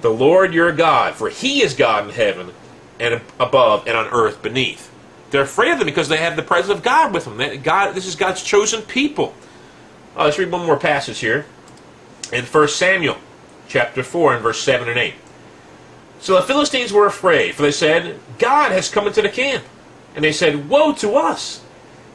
[0.00, 2.52] the Lord your God, for He is God in heaven
[2.98, 4.89] and above and on earth beneath.
[5.30, 7.62] They're afraid of them because they have the presence of God with them.
[7.62, 9.34] God, this is God's chosen people.
[10.16, 11.46] Uh, let's read one more passage here.
[12.32, 13.16] In 1 Samuel
[13.68, 15.14] chapter 4 and verse 7 and 8.
[16.20, 19.64] So the Philistines were afraid, for they said, God has come into the camp.
[20.14, 21.62] And they said, Woe to us!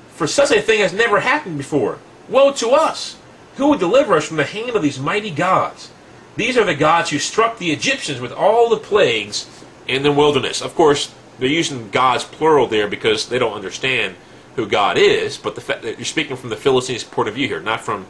[0.10, 1.99] For such a thing has never happened before.
[2.30, 3.17] Woe to us!
[3.56, 5.91] Who would deliver us from the hand of these mighty gods?
[6.36, 9.49] These are the gods who struck the Egyptians with all the plagues
[9.88, 10.62] in the wilderness.
[10.62, 14.15] Of course, they're using God's plural there because they don't understand
[14.56, 17.48] who God is, but the fact that you're speaking from the Philistines' point of view
[17.48, 18.08] here, not from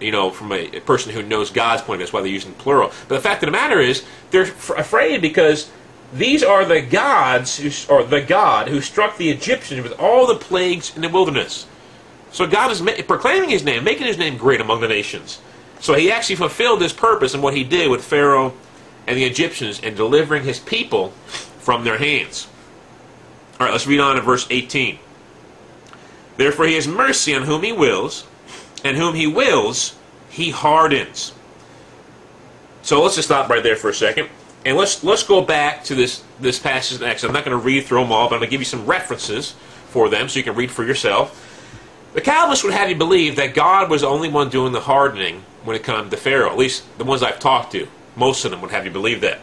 [0.00, 1.96] you know from a, a person who knows God's point.
[1.96, 2.06] Of view.
[2.06, 2.92] That's why they're using plural.
[3.08, 5.70] But the fact of the matter is, they're f- afraid because
[6.12, 10.34] these are the gods who, or the God who struck the Egyptians with all the
[10.34, 11.66] plagues in the wilderness.
[12.32, 15.40] So God is ma- proclaiming His name, making His name great among the nations.
[15.80, 18.54] So He actually fulfilled His purpose in what He did with Pharaoh
[19.06, 21.12] and the Egyptians and delivering His people
[21.60, 22.48] from their hands.
[23.58, 24.98] All right, let's read on to verse 18.
[26.36, 28.26] Therefore, he has mercy on whom he wills,
[28.82, 29.94] and whom he wills,
[30.30, 31.32] he hardens.
[32.82, 34.28] So let's just stop right there for a second.
[34.64, 37.24] And let's let's go back to this this passage Exodus.
[37.24, 38.86] I'm not going to read through them all, but I'm going to give you some
[38.86, 39.54] references
[39.88, 41.46] for them so you can read for yourself.
[42.12, 45.44] The Calvinists would have you believe that God was the only one doing the hardening
[45.64, 46.50] when it comes to Pharaoh.
[46.50, 49.40] At least the ones I've talked to, most of them would have you believe that.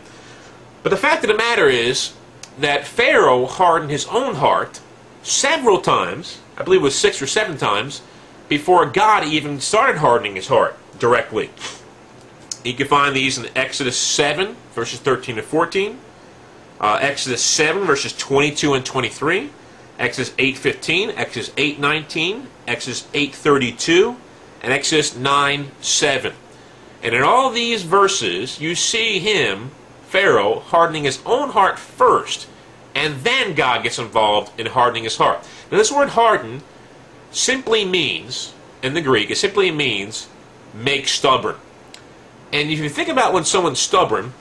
[0.84, 2.13] But the fact of the matter is
[2.60, 4.80] that Pharaoh hardened his own heart
[5.24, 6.40] several times.
[6.58, 8.02] I believe it was six or seven times
[8.48, 11.50] before God even started hardening his heart directly.
[12.63, 16.00] You can find these in Exodus 7, verses 13 to 14,
[16.80, 19.50] uh, Exodus 7, verses 22 and 23,
[20.00, 24.16] Exodus 8.15, Exodus 8.19, Exodus 8.32,
[24.62, 26.34] and Exodus 9.7.
[27.04, 29.72] And in all these verses, you see him,
[30.08, 32.48] Pharaoh, hardening his own heart first,
[32.96, 35.48] and then God gets involved in hardening his heart.
[35.72, 36.62] Now this word harden
[37.32, 40.30] simply means, in the Greek, it simply means
[40.74, 41.56] make stubborn.
[42.54, 44.34] And if you think about when someone's stubborn,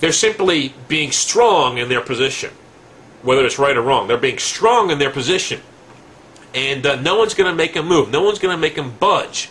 [0.00, 2.50] they're simply being strong in their position,
[3.22, 4.08] whether it's right or wrong.
[4.08, 5.60] They're being strong in their position.
[6.54, 8.10] And uh, no one's going to make them move.
[8.10, 9.48] No one's going to make them budge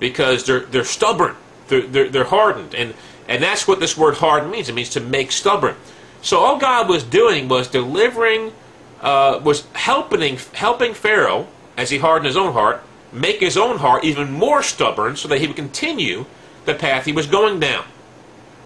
[0.00, 1.36] because they're, they're stubborn.
[1.68, 2.74] They're, they're, they're hardened.
[2.74, 2.94] And,
[3.28, 4.68] and that's what this word hardened means.
[4.68, 5.76] It means to make stubborn.
[6.22, 8.52] So all God was doing was delivering,
[9.00, 12.82] uh, was helping, helping Pharaoh, as he hardened his own heart,
[13.12, 16.26] make his own heart even more stubborn so that he would continue
[16.64, 17.84] the path he was going down.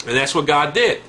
[0.06, 1.02] And that's what God did.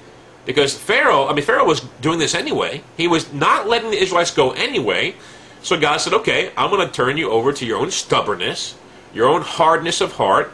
[0.46, 2.82] Because Pharaoh, I mean, Pharaoh was doing this anyway.
[2.98, 5.16] He was not letting the Israelites go anyway.
[5.62, 8.76] So God said, okay, I'm going to turn you over to your own stubbornness,
[9.14, 10.52] your own hardness of heart,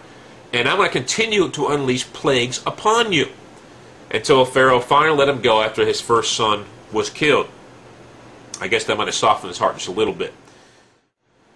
[0.56, 3.28] and I'm going to continue to unleash plagues upon you.
[4.10, 7.50] Until Pharaoh finally let him go after his first son was killed.
[8.62, 10.34] I guess that might have softened his heart just a little bit.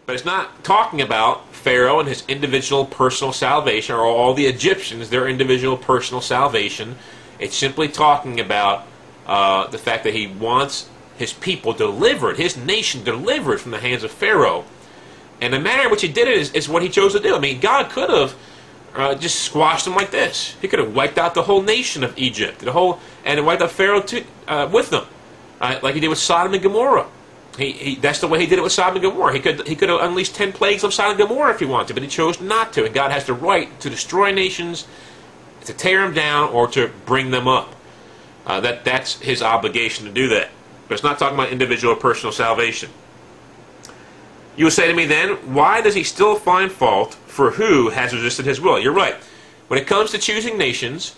[0.06, 5.10] But it's not talking about Pharaoh and his individual personal salvation, or all the Egyptians,
[5.10, 6.98] their individual personal salvation.
[7.40, 8.86] It's simply talking about
[9.26, 14.04] uh, the fact that he wants his people delivered, his nation delivered from the hands
[14.04, 14.66] of Pharaoh.
[15.40, 17.34] And the manner in which he did it is, is what he chose to do.
[17.34, 18.36] I mean, God could have
[18.96, 20.56] uh, just squashed them like this.
[20.62, 23.72] He could have wiped out the whole nation of Egypt, the whole, and wiped out
[23.72, 25.06] Pharaoh to, uh, with them,
[25.62, 27.08] uh, like he did with Sodom and Gomorrah.
[27.58, 29.34] He, he, that's the way he did it with Sodom and Gomorrah.
[29.34, 31.94] He could, he could have unleashed ten plagues on Sodom and Gomorrah if he wanted,
[31.94, 32.86] but he chose not to.
[32.86, 34.88] And God has the right to destroy nations,
[35.66, 37.76] to tear them down, or to bring them up.
[38.46, 40.50] Uh, that, that's his obligation to do that.
[40.88, 42.90] But it's not talking about individual personal salvation.
[44.60, 48.14] You will say to me then, why does he still find fault for who has
[48.14, 48.78] resisted his will?
[48.78, 49.16] You're right.
[49.70, 51.16] When it comes to choosing nations,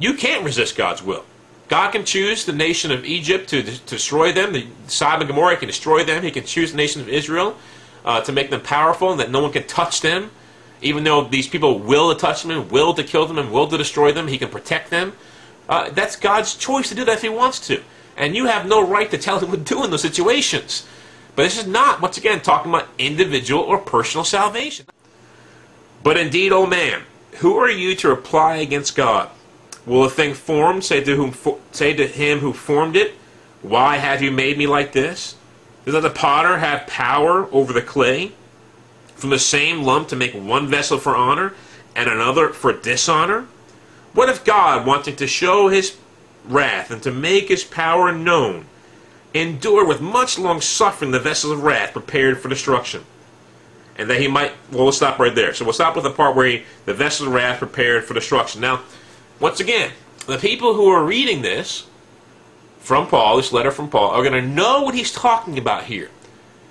[0.00, 1.24] you can't resist God's will.
[1.68, 4.52] God can choose the nation of Egypt to, to destroy them.
[4.52, 6.24] The Sodom and Gomorrah can destroy them.
[6.24, 7.56] He can choose the nation of Israel
[8.04, 10.32] uh, to make them powerful and that no one can touch them.
[10.80, 13.68] Even though these people will to touch them and will to kill them and will
[13.68, 15.12] to destroy them, he can protect them.
[15.68, 17.80] Uh, that's God's choice to do that if he wants to.
[18.16, 20.84] And you have no right to tell him what to do in those situations.
[21.34, 24.86] But this is not, once again, talking about individual or personal salvation.
[26.02, 27.02] But indeed, O man,
[27.36, 29.30] who are you to reply against God?
[29.86, 31.34] Will a thing formed say to whom
[31.72, 33.14] say to him who formed it,
[33.62, 35.36] Why have you made me like this?
[35.84, 38.32] Does not the potter have power over the clay?
[39.16, 41.54] From the same lump to make one vessel for honor
[41.96, 43.46] and another for dishonor?
[44.12, 45.96] What if God, wanting to show his
[46.44, 48.66] wrath and to make his power known,
[49.34, 53.04] endure with much long suffering the vessels of wrath prepared for destruction?
[53.96, 55.52] And that he might, well, we'll stop right there.
[55.54, 58.60] So we'll stop with the part where he, the vessels of wrath prepared for destruction.
[58.60, 58.82] Now,
[59.38, 59.92] once again,
[60.26, 61.86] the people who are reading this
[62.78, 66.10] from Paul, this letter from Paul, are going to know what he's talking about here.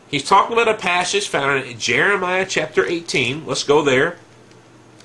[0.07, 3.45] He's talking about a passage found in Jeremiah chapter 18.
[3.45, 4.17] Let's go there.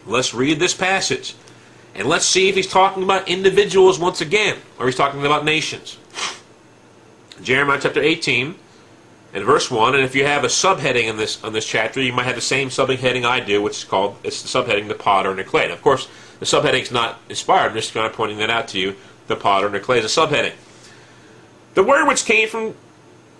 [0.04, 1.36] Let's read this passage.
[1.94, 5.96] And let's see if he's talking about individuals once again, or he's talking about nations.
[7.42, 8.54] Jeremiah chapter 18
[9.34, 9.94] and verse 1.
[9.94, 12.40] And if you have a subheading in this on this chapter, you might have the
[12.40, 15.64] same subheading I do, which is called it's the subheading the potter and the clay.
[15.64, 16.08] And of course,
[16.38, 17.70] the subheading is not inspired.
[17.70, 18.96] I'm just kind of pointing that out to you.
[19.26, 20.54] The potter and the clay is a subheading.
[21.74, 22.74] The word which came from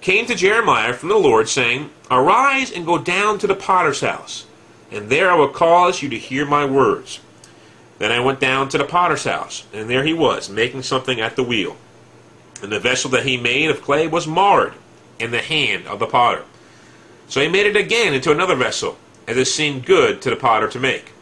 [0.00, 4.46] came to Jeremiah from the Lord, saying, Arise and go down to the potter's house,
[4.90, 7.20] and there I will cause you to hear my words.
[7.98, 11.34] Then I went down to the potter's house, and there he was, making something at
[11.34, 11.76] the wheel.
[12.62, 14.74] And the vessel that he made of clay was marred
[15.18, 16.44] in the hand of the potter.
[17.28, 18.96] So he made it again into another vessel,
[19.26, 21.12] as it seemed good to the potter to make.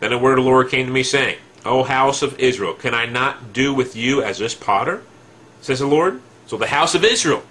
[0.00, 2.92] Then a word of the Lord came to me, saying, O house of Israel, can
[2.92, 5.02] I not do with you as this potter?
[5.60, 6.20] Says the Lord.
[6.46, 7.42] So the house of Israel,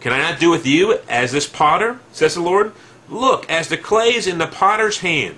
[0.00, 1.98] can I not do with you as this potter?
[2.12, 2.72] Says the Lord.
[3.08, 5.36] Look, as the clay is in the potter's hand,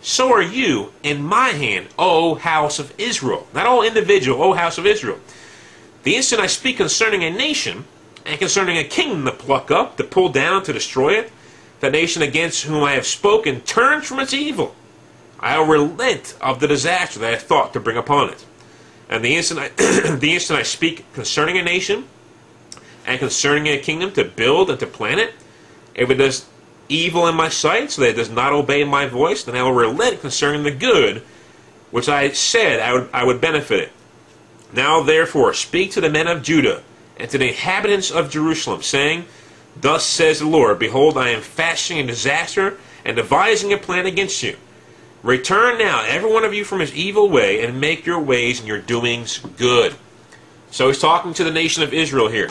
[0.00, 3.46] so are you in my hand, O house of Israel.
[3.54, 5.20] Not all individual, O house of Israel.
[6.02, 7.84] The instant I speak concerning a nation,
[8.24, 11.32] and concerning a kingdom to pluck up, to pull down, to destroy it,
[11.80, 14.74] the nation against whom I have spoken turns from its evil.
[15.40, 18.44] I will relent of the disaster that I thought to bring upon it.
[19.08, 19.68] And the instant I,
[20.16, 22.06] the instant I speak concerning a nation,
[23.04, 25.34] and concerning a kingdom to build and to plan it,
[25.94, 26.46] if it does
[26.88, 29.72] evil in my sight, so that it does not obey my voice, then I will
[29.72, 31.22] relent concerning the good
[31.92, 33.92] which I said I would, I would benefit it.
[34.72, 36.82] Now therefore speak to the men of Judah
[37.16, 39.26] and to the inhabitants of Jerusalem, saying,
[39.80, 44.42] Thus says the Lord, Behold, I am fashioning a disaster and devising a plan against
[44.42, 44.56] you.
[45.22, 48.66] Return now, every one of you, from his evil way, and make your ways and
[48.66, 49.94] your doings good.
[50.70, 52.48] So he's talking to the nation of Israel here.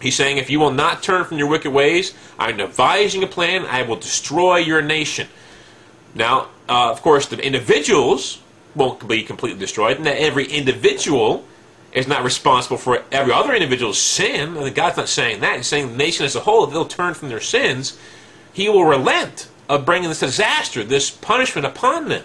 [0.00, 3.66] He's saying, If you will not turn from your wicked ways, I'm devising a plan,
[3.66, 5.28] I will destroy your nation.
[6.14, 8.40] Now, uh, of course, the individuals
[8.74, 11.44] won't be completely destroyed, and that every individual
[11.92, 14.56] is not responsible for every other individual's sin.
[14.56, 15.56] And God's not saying that.
[15.56, 17.98] He's saying the nation as a whole, if they'll turn from their sins,
[18.52, 22.24] He will relent of bringing this disaster, this punishment upon them.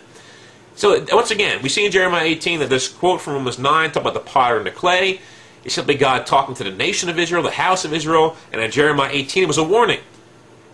[0.76, 4.02] So, once again, we see in Jeremiah 18 that this quote from Romans 9 talk
[4.02, 5.22] about the potter and the clay.
[5.64, 8.70] It's simply God talking to the nation of Israel, the house of Israel, and in
[8.72, 10.02] Jeremiah 18 it was a warning.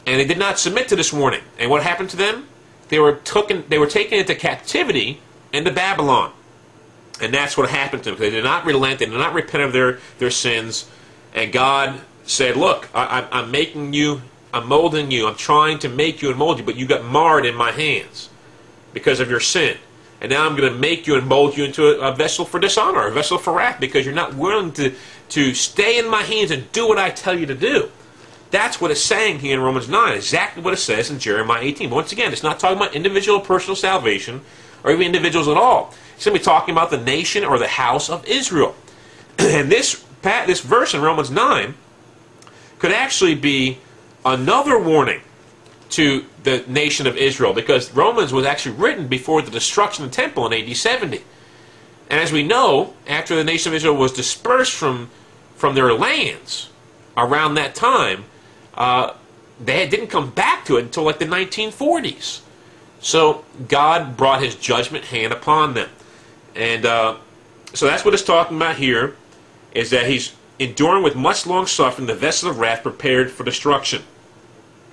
[0.08, 1.42] And they did not submit to this warning.
[1.60, 2.48] And what happened to them?
[2.90, 5.22] They were taken, they were taken into captivity
[5.54, 6.34] into Babylon.
[7.22, 8.20] And that's what happened to them.
[8.20, 9.00] They did not relent.
[9.00, 10.90] They did not repent of their, their sins.
[11.34, 14.22] And God said, look, I, I'm making you,
[14.54, 15.28] I'm molding you.
[15.28, 18.30] I'm trying to make you and mold you, but you got marred in my hands
[18.94, 19.78] because of your sin.
[20.20, 22.60] And now I'm going to make you and mold you into a, a vessel for
[22.60, 24.94] dishonor, a vessel for wrath, because you're not willing to,
[25.30, 27.92] to stay in my hands and do what I tell you to do.
[28.52, 31.90] That's what it's saying here in Romans 9, exactly what it says in Jeremiah 18.
[31.90, 34.42] But once again, it's not talking about individual personal salvation
[34.84, 35.94] or even individuals at all.
[36.16, 38.76] He's going to be talking about the nation or the house of Israel.
[39.40, 41.74] and this, this verse in Romans 9
[42.80, 43.78] could actually be
[44.26, 45.22] another warning
[45.90, 50.16] to the nation of Israel because Romans was actually written before the destruction of the
[50.16, 51.22] temple in AD 70.
[52.10, 55.10] And as we know, after the nation of Israel was dispersed from,
[55.56, 56.70] from their lands
[57.16, 58.26] around that time,
[58.74, 59.14] uh,
[59.64, 62.42] they didn't come back to it until like the 1940s.
[63.02, 65.90] So God brought his judgment hand upon them.
[66.56, 67.18] And uh,
[67.74, 69.16] so that's what it's talking about here,
[69.74, 74.04] is that he's enduring with much long suffering the vessel of wrath prepared for destruction.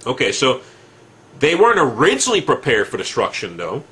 [0.06, 0.62] Okay, so
[1.38, 3.84] they weren't originally prepared for destruction, though.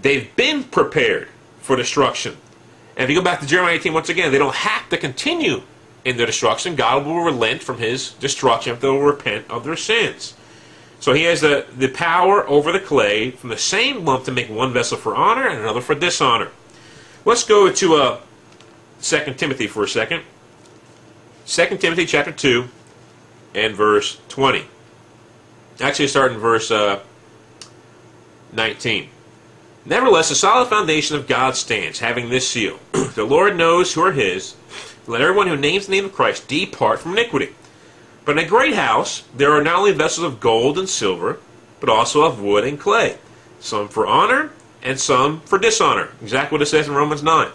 [0.00, 1.28] They've been prepared
[1.60, 2.36] for destruction.
[2.96, 5.62] And if you go back to Jeremiah 18, once again, they don't have to continue
[6.04, 6.74] in their destruction.
[6.74, 10.34] God will relent from his destruction if they will repent of their sins.
[11.02, 14.48] So he has the, the power over the clay from the same lump to make
[14.48, 16.52] one vessel for honor and another for dishonor.
[17.24, 18.20] Let's go to uh,
[19.00, 20.22] 2 Timothy for a second.
[21.46, 22.68] 2 Timothy chapter 2
[23.56, 24.64] and verse 20.
[25.80, 27.00] Actually, start in verse uh,
[28.52, 29.08] 19.
[29.84, 32.78] Nevertheless, the solid foundation of God stands, having this seal.
[32.92, 34.54] the Lord knows who are his.
[35.08, 37.56] Let everyone who names the name of Christ depart from iniquity.
[38.24, 41.38] But in a great house there are not only vessels of gold and silver,
[41.80, 43.18] but also of wood and clay,
[43.60, 44.50] some for honor
[44.82, 46.10] and some for dishonor.
[46.22, 47.50] Exactly what it says in Romans 9.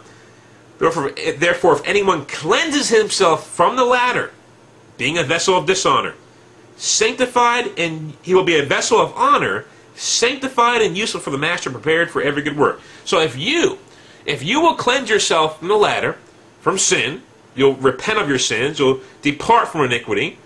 [0.80, 4.32] Therefore, therefore, if anyone cleanses himself from the latter,
[4.98, 6.14] being a vessel of dishonor,
[6.76, 9.66] sanctified and he will be a vessel of honor,
[9.96, 12.80] sanctified and useful for the master, prepared for every good work.
[13.06, 13.80] So if you,
[14.26, 16.18] if you will cleanse yourself from the latter,
[16.62, 17.24] from sin,
[17.56, 20.38] you'll repent of your sins, you'll depart from iniquity,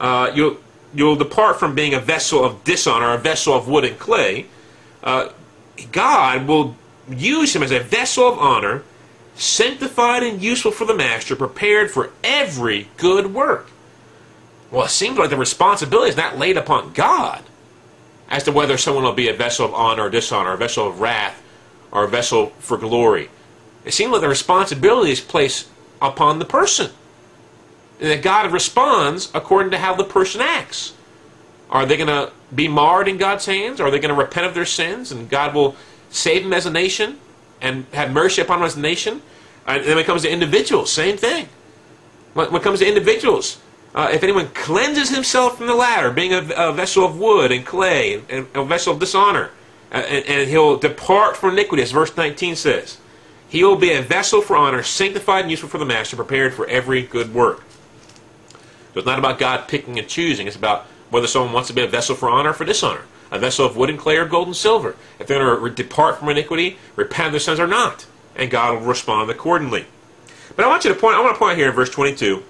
[0.00, 0.56] uh, you'll
[0.94, 4.46] you'll depart from being a vessel of dishonor, a vessel of wood and clay.
[5.02, 5.30] Uh,
[5.90, 6.76] God will
[7.08, 8.84] use him as a vessel of honor,
[9.34, 13.70] sanctified and useful for the master, prepared for every good work.
[14.70, 17.42] Well, it seems like the responsibility is not laid upon God
[18.28, 21.00] as to whether someone will be a vessel of honor or dishonor, a vessel of
[21.00, 21.42] wrath,
[21.92, 23.28] or a vessel for glory.
[23.84, 25.68] It seems like the responsibility is placed
[26.00, 26.90] upon the person.
[28.00, 30.94] That God responds according to how the person acts.
[31.70, 33.80] Are they going to be marred in God's hands?
[33.80, 35.76] Are they going to repent of their sins and God will
[36.10, 37.18] save them as a nation
[37.60, 39.22] and have mercy upon them as a nation?
[39.66, 41.48] And then when it comes to individuals, same thing.
[42.34, 43.58] When it comes to individuals,
[43.94, 47.64] uh, if anyone cleanses himself from the latter, being a, a vessel of wood and
[47.64, 49.50] clay, and, a vessel of dishonor,
[49.92, 52.98] uh, and, and, he'll depart from iniquity, as verse 19 says,
[53.48, 56.66] he will be a vessel for honor, sanctified and useful for the master, prepared for
[56.66, 57.62] every good work.
[58.94, 60.46] So it's not about God picking and choosing.
[60.46, 63.02] It's about whether someone wants to be a vessel for honor or for dishonor.
[63.32, 64.94] a vessel of wood and clay or gold and silver.
[65.18, 68.06] If they're going to depart from iniquity, repent of their sins or not.
[68.36, 69.86] And God will respond accordingly.
[70.54, 72.44] But I want you to point, I want to point here in verse 22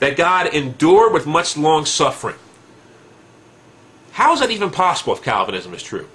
[0.00, 2.36] that God endured with much long suffering.
[4.12, 6.08] How is that even possible if Calvinism is true?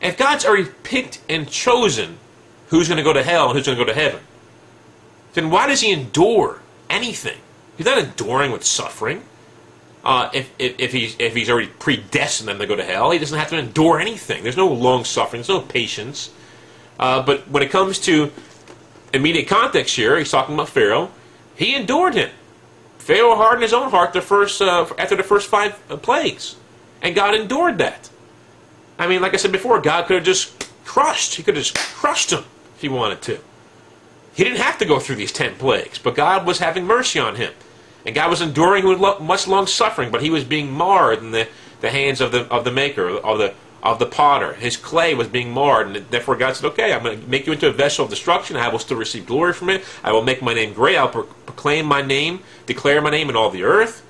[0.00, 2.18] If God's already picked and chosen
[2.68, 4.20] who's going to go to hell and who's going to go to heaven,
[5.34, 7.38] then why does he endure anything?
[7.78, 9.22] He's not enduring with suffering.
[10.04, 13.18] Uh, if, if, if, he's, if he's already predestined them to go to hell, he
[13.18, 14.42] doesn't have to endure anything.
[14.42, 16.30] There's no long suffering, there's no patience.
[16.98, 18.32] Uh, but when it comes to
[19.14, 21.10] immediate context here, he's talking about Pharaoh.
[21.54, 22.30] He endured him.
[22.98, 26.56] Pharaoh hardened his own heart the first, uh, after the first five uh, plagues.
[27.00, 28.10] And God endured that.
[28.98, 31.36] I mean, like I said before, God could have just crushed.
[31.36, 33.38] He could have just crushed him if he wanted to.
[34.34, 37.36] He didn't have to go through these ten plagues, but God was having mercy on
[37.36, 37.52] him.
[38.08, 41.46] And God was enduring with much long suffering, but he was being marred in the,
[41.82, 43.52] the hands of the, of the maker, of the,
[43.82, 44.54] of the potter.
[44.54, 47.52] His clay was being marred, and therefore God said, Okay, I'm going to make you
[47.52, 48.56] into a vessel of destruction.
[48.56, 49.84] I will still receive glory from it.
[50.02, 50.96] I will make my name great.
[50.96, 54.02] I'll pro- proclaim my name, declare my name in all the earth.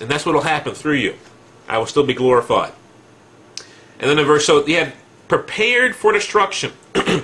[0.00, 1.16] And that's what will happen through you.
[1.68, 2.72] I will still be glorified.
[4.00, 4.94] And then in verse, so you have
[5.28, 6.72] prepared for destruction.
[6.94, 7.22] and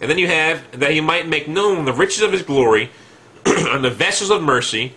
[0.00, 2.90] then you have that he might make known the riches of his glory
[3.46, 4.96] on the vessels of mercy,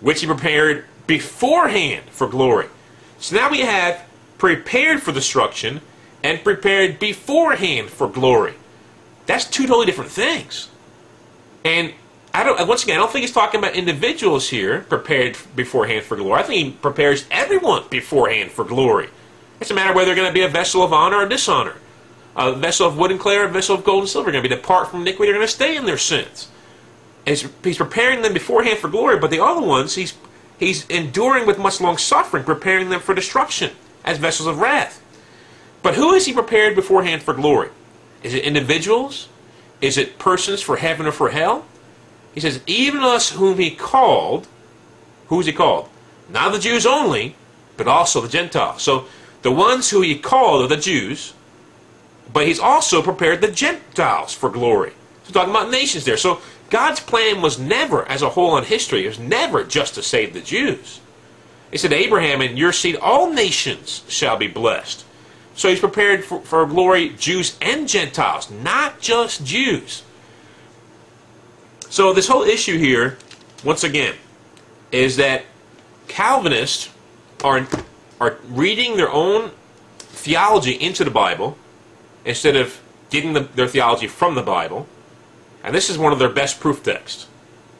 [0.00, 2.68] which he prepared beforehand for glory.
[3.18, 4.04] So now we have
[4.38, 5.80] prepared for destruction
[6.22, 8.54] and prepared beforehand for glory.
[9.26, 10.68] That's two totally different things.
[11.64, 11.92] And
[12.32, 12.68] I don't.
[12.68, 16.40] Once again, I don't think he's talking about individuals here prepared beforehand for glory.
[16.40, 19.08] I think he prepares everyone beforehand for glory.
[19.60, 21.76] It's a matter whether they're going to be a vessel of honor or dishonor,
[22.36, 24.30] a vessel of wood and clay or a vessel of gold and silver.
[24.30, 25.32] They're going to be depart from iniquity.
[25.32, 26.48] They're going to stay in their sins.
[27.26, 30.14] He's, he's preparing them beforehand for glory, but the other ones he's
[30.58, 33.72] he's enduring with much long suffering, preparing them for destruction
[34.04, 35.02] as vessels of wrath.
[35.82, 37.70] But who is he prepared beforehand for glory?
[38.22, 39.28] Is it individuals?
[39.80, 41.66] Is it persons for heaven or for hell?
[42.32, 44.48] He says, even us whom he called,
[45.28, 45.88] who is he called?
[46.28, 47.36] Not the Jews only,
[47.76, 48.82] but also the Gentiles.
[48.82, 49.06] So
[49.42, 51.34] the ones who he called are the Jews,
[52.32, 54.92] but he's also prepared the Gentiles for glory.
[55.24, 56.16] So talking about nations there.
[56.16, 56.40] So
[56.70, 60.32] God's plan was never, as a whole in history, it was never just to save
[60.32, 61.00] the Jews.
[61.70, 65.04] He said, Abraham, in your seed all nations shall be blessed.
[65.54, 70.02] So he's prepared for, for glory, Jews and Gentiles, not just Jews.
[71.88, 73.16] So this whole issue here,
[73.64, 74.14] once again,
[74.92, 75.44] is that
[76.08, 76.90] Calvinists
[77.42, 77.66] are
[78.20, 79.50] are reading their own
[79.98, 81.56] theology into the Bible
[82.24, 84.86] instead of getting the, their theology from the Bible.
[85.66, 87.26] And this is one of their best proof texts.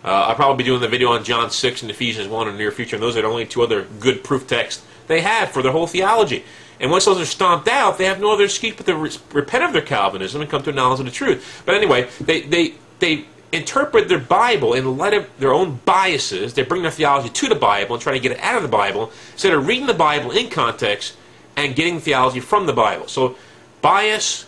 [0.05, 2.59] Uh, I'll probably be doing the video on John 6 and Ephesians 1 in the
[2.59, 5.63] near future, and those are the only two other good proof texts they have for
[5.63, 6.45] their whole theology.
[6.81, 9.65] And once those are stomped out, they have no other excuse but to re- repent
[9.65, 11.63] of their Calvinism and come to a knowledge of the truth.
[11.65, 16.55] But anyway, they, they, they interpret their Bible in light of their own biases.
[16.55, 18.69] They bring their theology to the Bible and try to get it out of the
[18.69, 21.17] Bible instead of reading the Bible in context
[21.57, 23.07] and getting theology from the Bible.
[23.07, 23.37] So,
[23.81, 24.47] bias,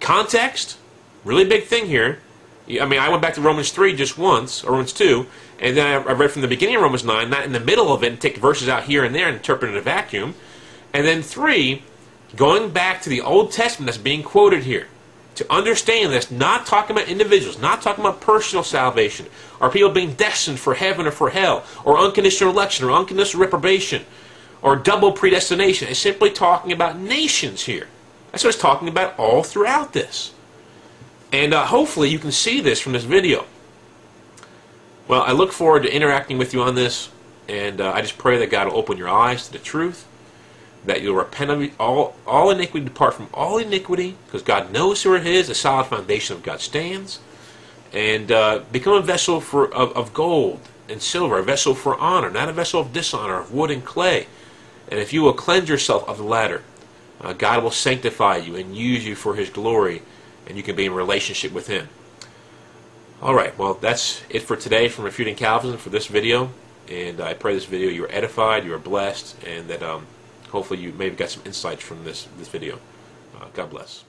[0.00, 0.78] context,
[1.24, 2.18] really big thing here.
[2.68, 5.26] I mean, I went back to Romans 3 just once, or Romans 2,
[5.58, 8.04] and then I read from the beginning of Romans 9, not in the middle of
[8.04, 10.34] it, and take verses out here and there and interpret in a vacuum.
[10.92, 11.82] And then 3,
[12.36, 14.86] going back to the Old Testament that's being quoted here
[15.34, 19.26] to understand this, not talking about individuals, not talking about personal salvation,
[19.60, 24.04] or people being destined for heaven or for hell, or unconditional election, or unconditional reprobation,
[24.60, 25.88] or double predestination.
[25.88, 27.88] It's simply talking about nations here.
[28.30, 30.32] That's what it's talking about all throughout this.
[31.32, 33.46] And uh, hopefully you can see this from this video.
[35.08, 37.10] Well, I look forward to interacting with you on this,
[37.48, 40.06] and uh, I just pray that God will open your eyes to the truth
[40.84, 45.12] that you'll repent of all, all iniquity, depart from all iniquity, because God knows who
[45.12, 47.20] are His, the solid foundation of God stands,
[47.92, 52.30] and uh, become a vessel for of, of gold and silver, a vessel for honor,
[52.30, 54.26] not a vessel of dishonor, of wood and clay.
[54.90, 56.62] And if you will cleanse yourself of the latter,
[57.20, 60.02] uh, God will sanctify you and use you for His glory,
[60.52, 61.88] and you can be in relationship with Him.
[63.22, 66.50] All right, well, that's it for today from Refuting Calvinism for this video.
[66.90, 70.06] And I pray this video you are edified, you are blessed, and that um,
[70.50, 72.78] hopefully you maybe got some insights from this, this video.
[73.34, 74.04] Uh, God bless.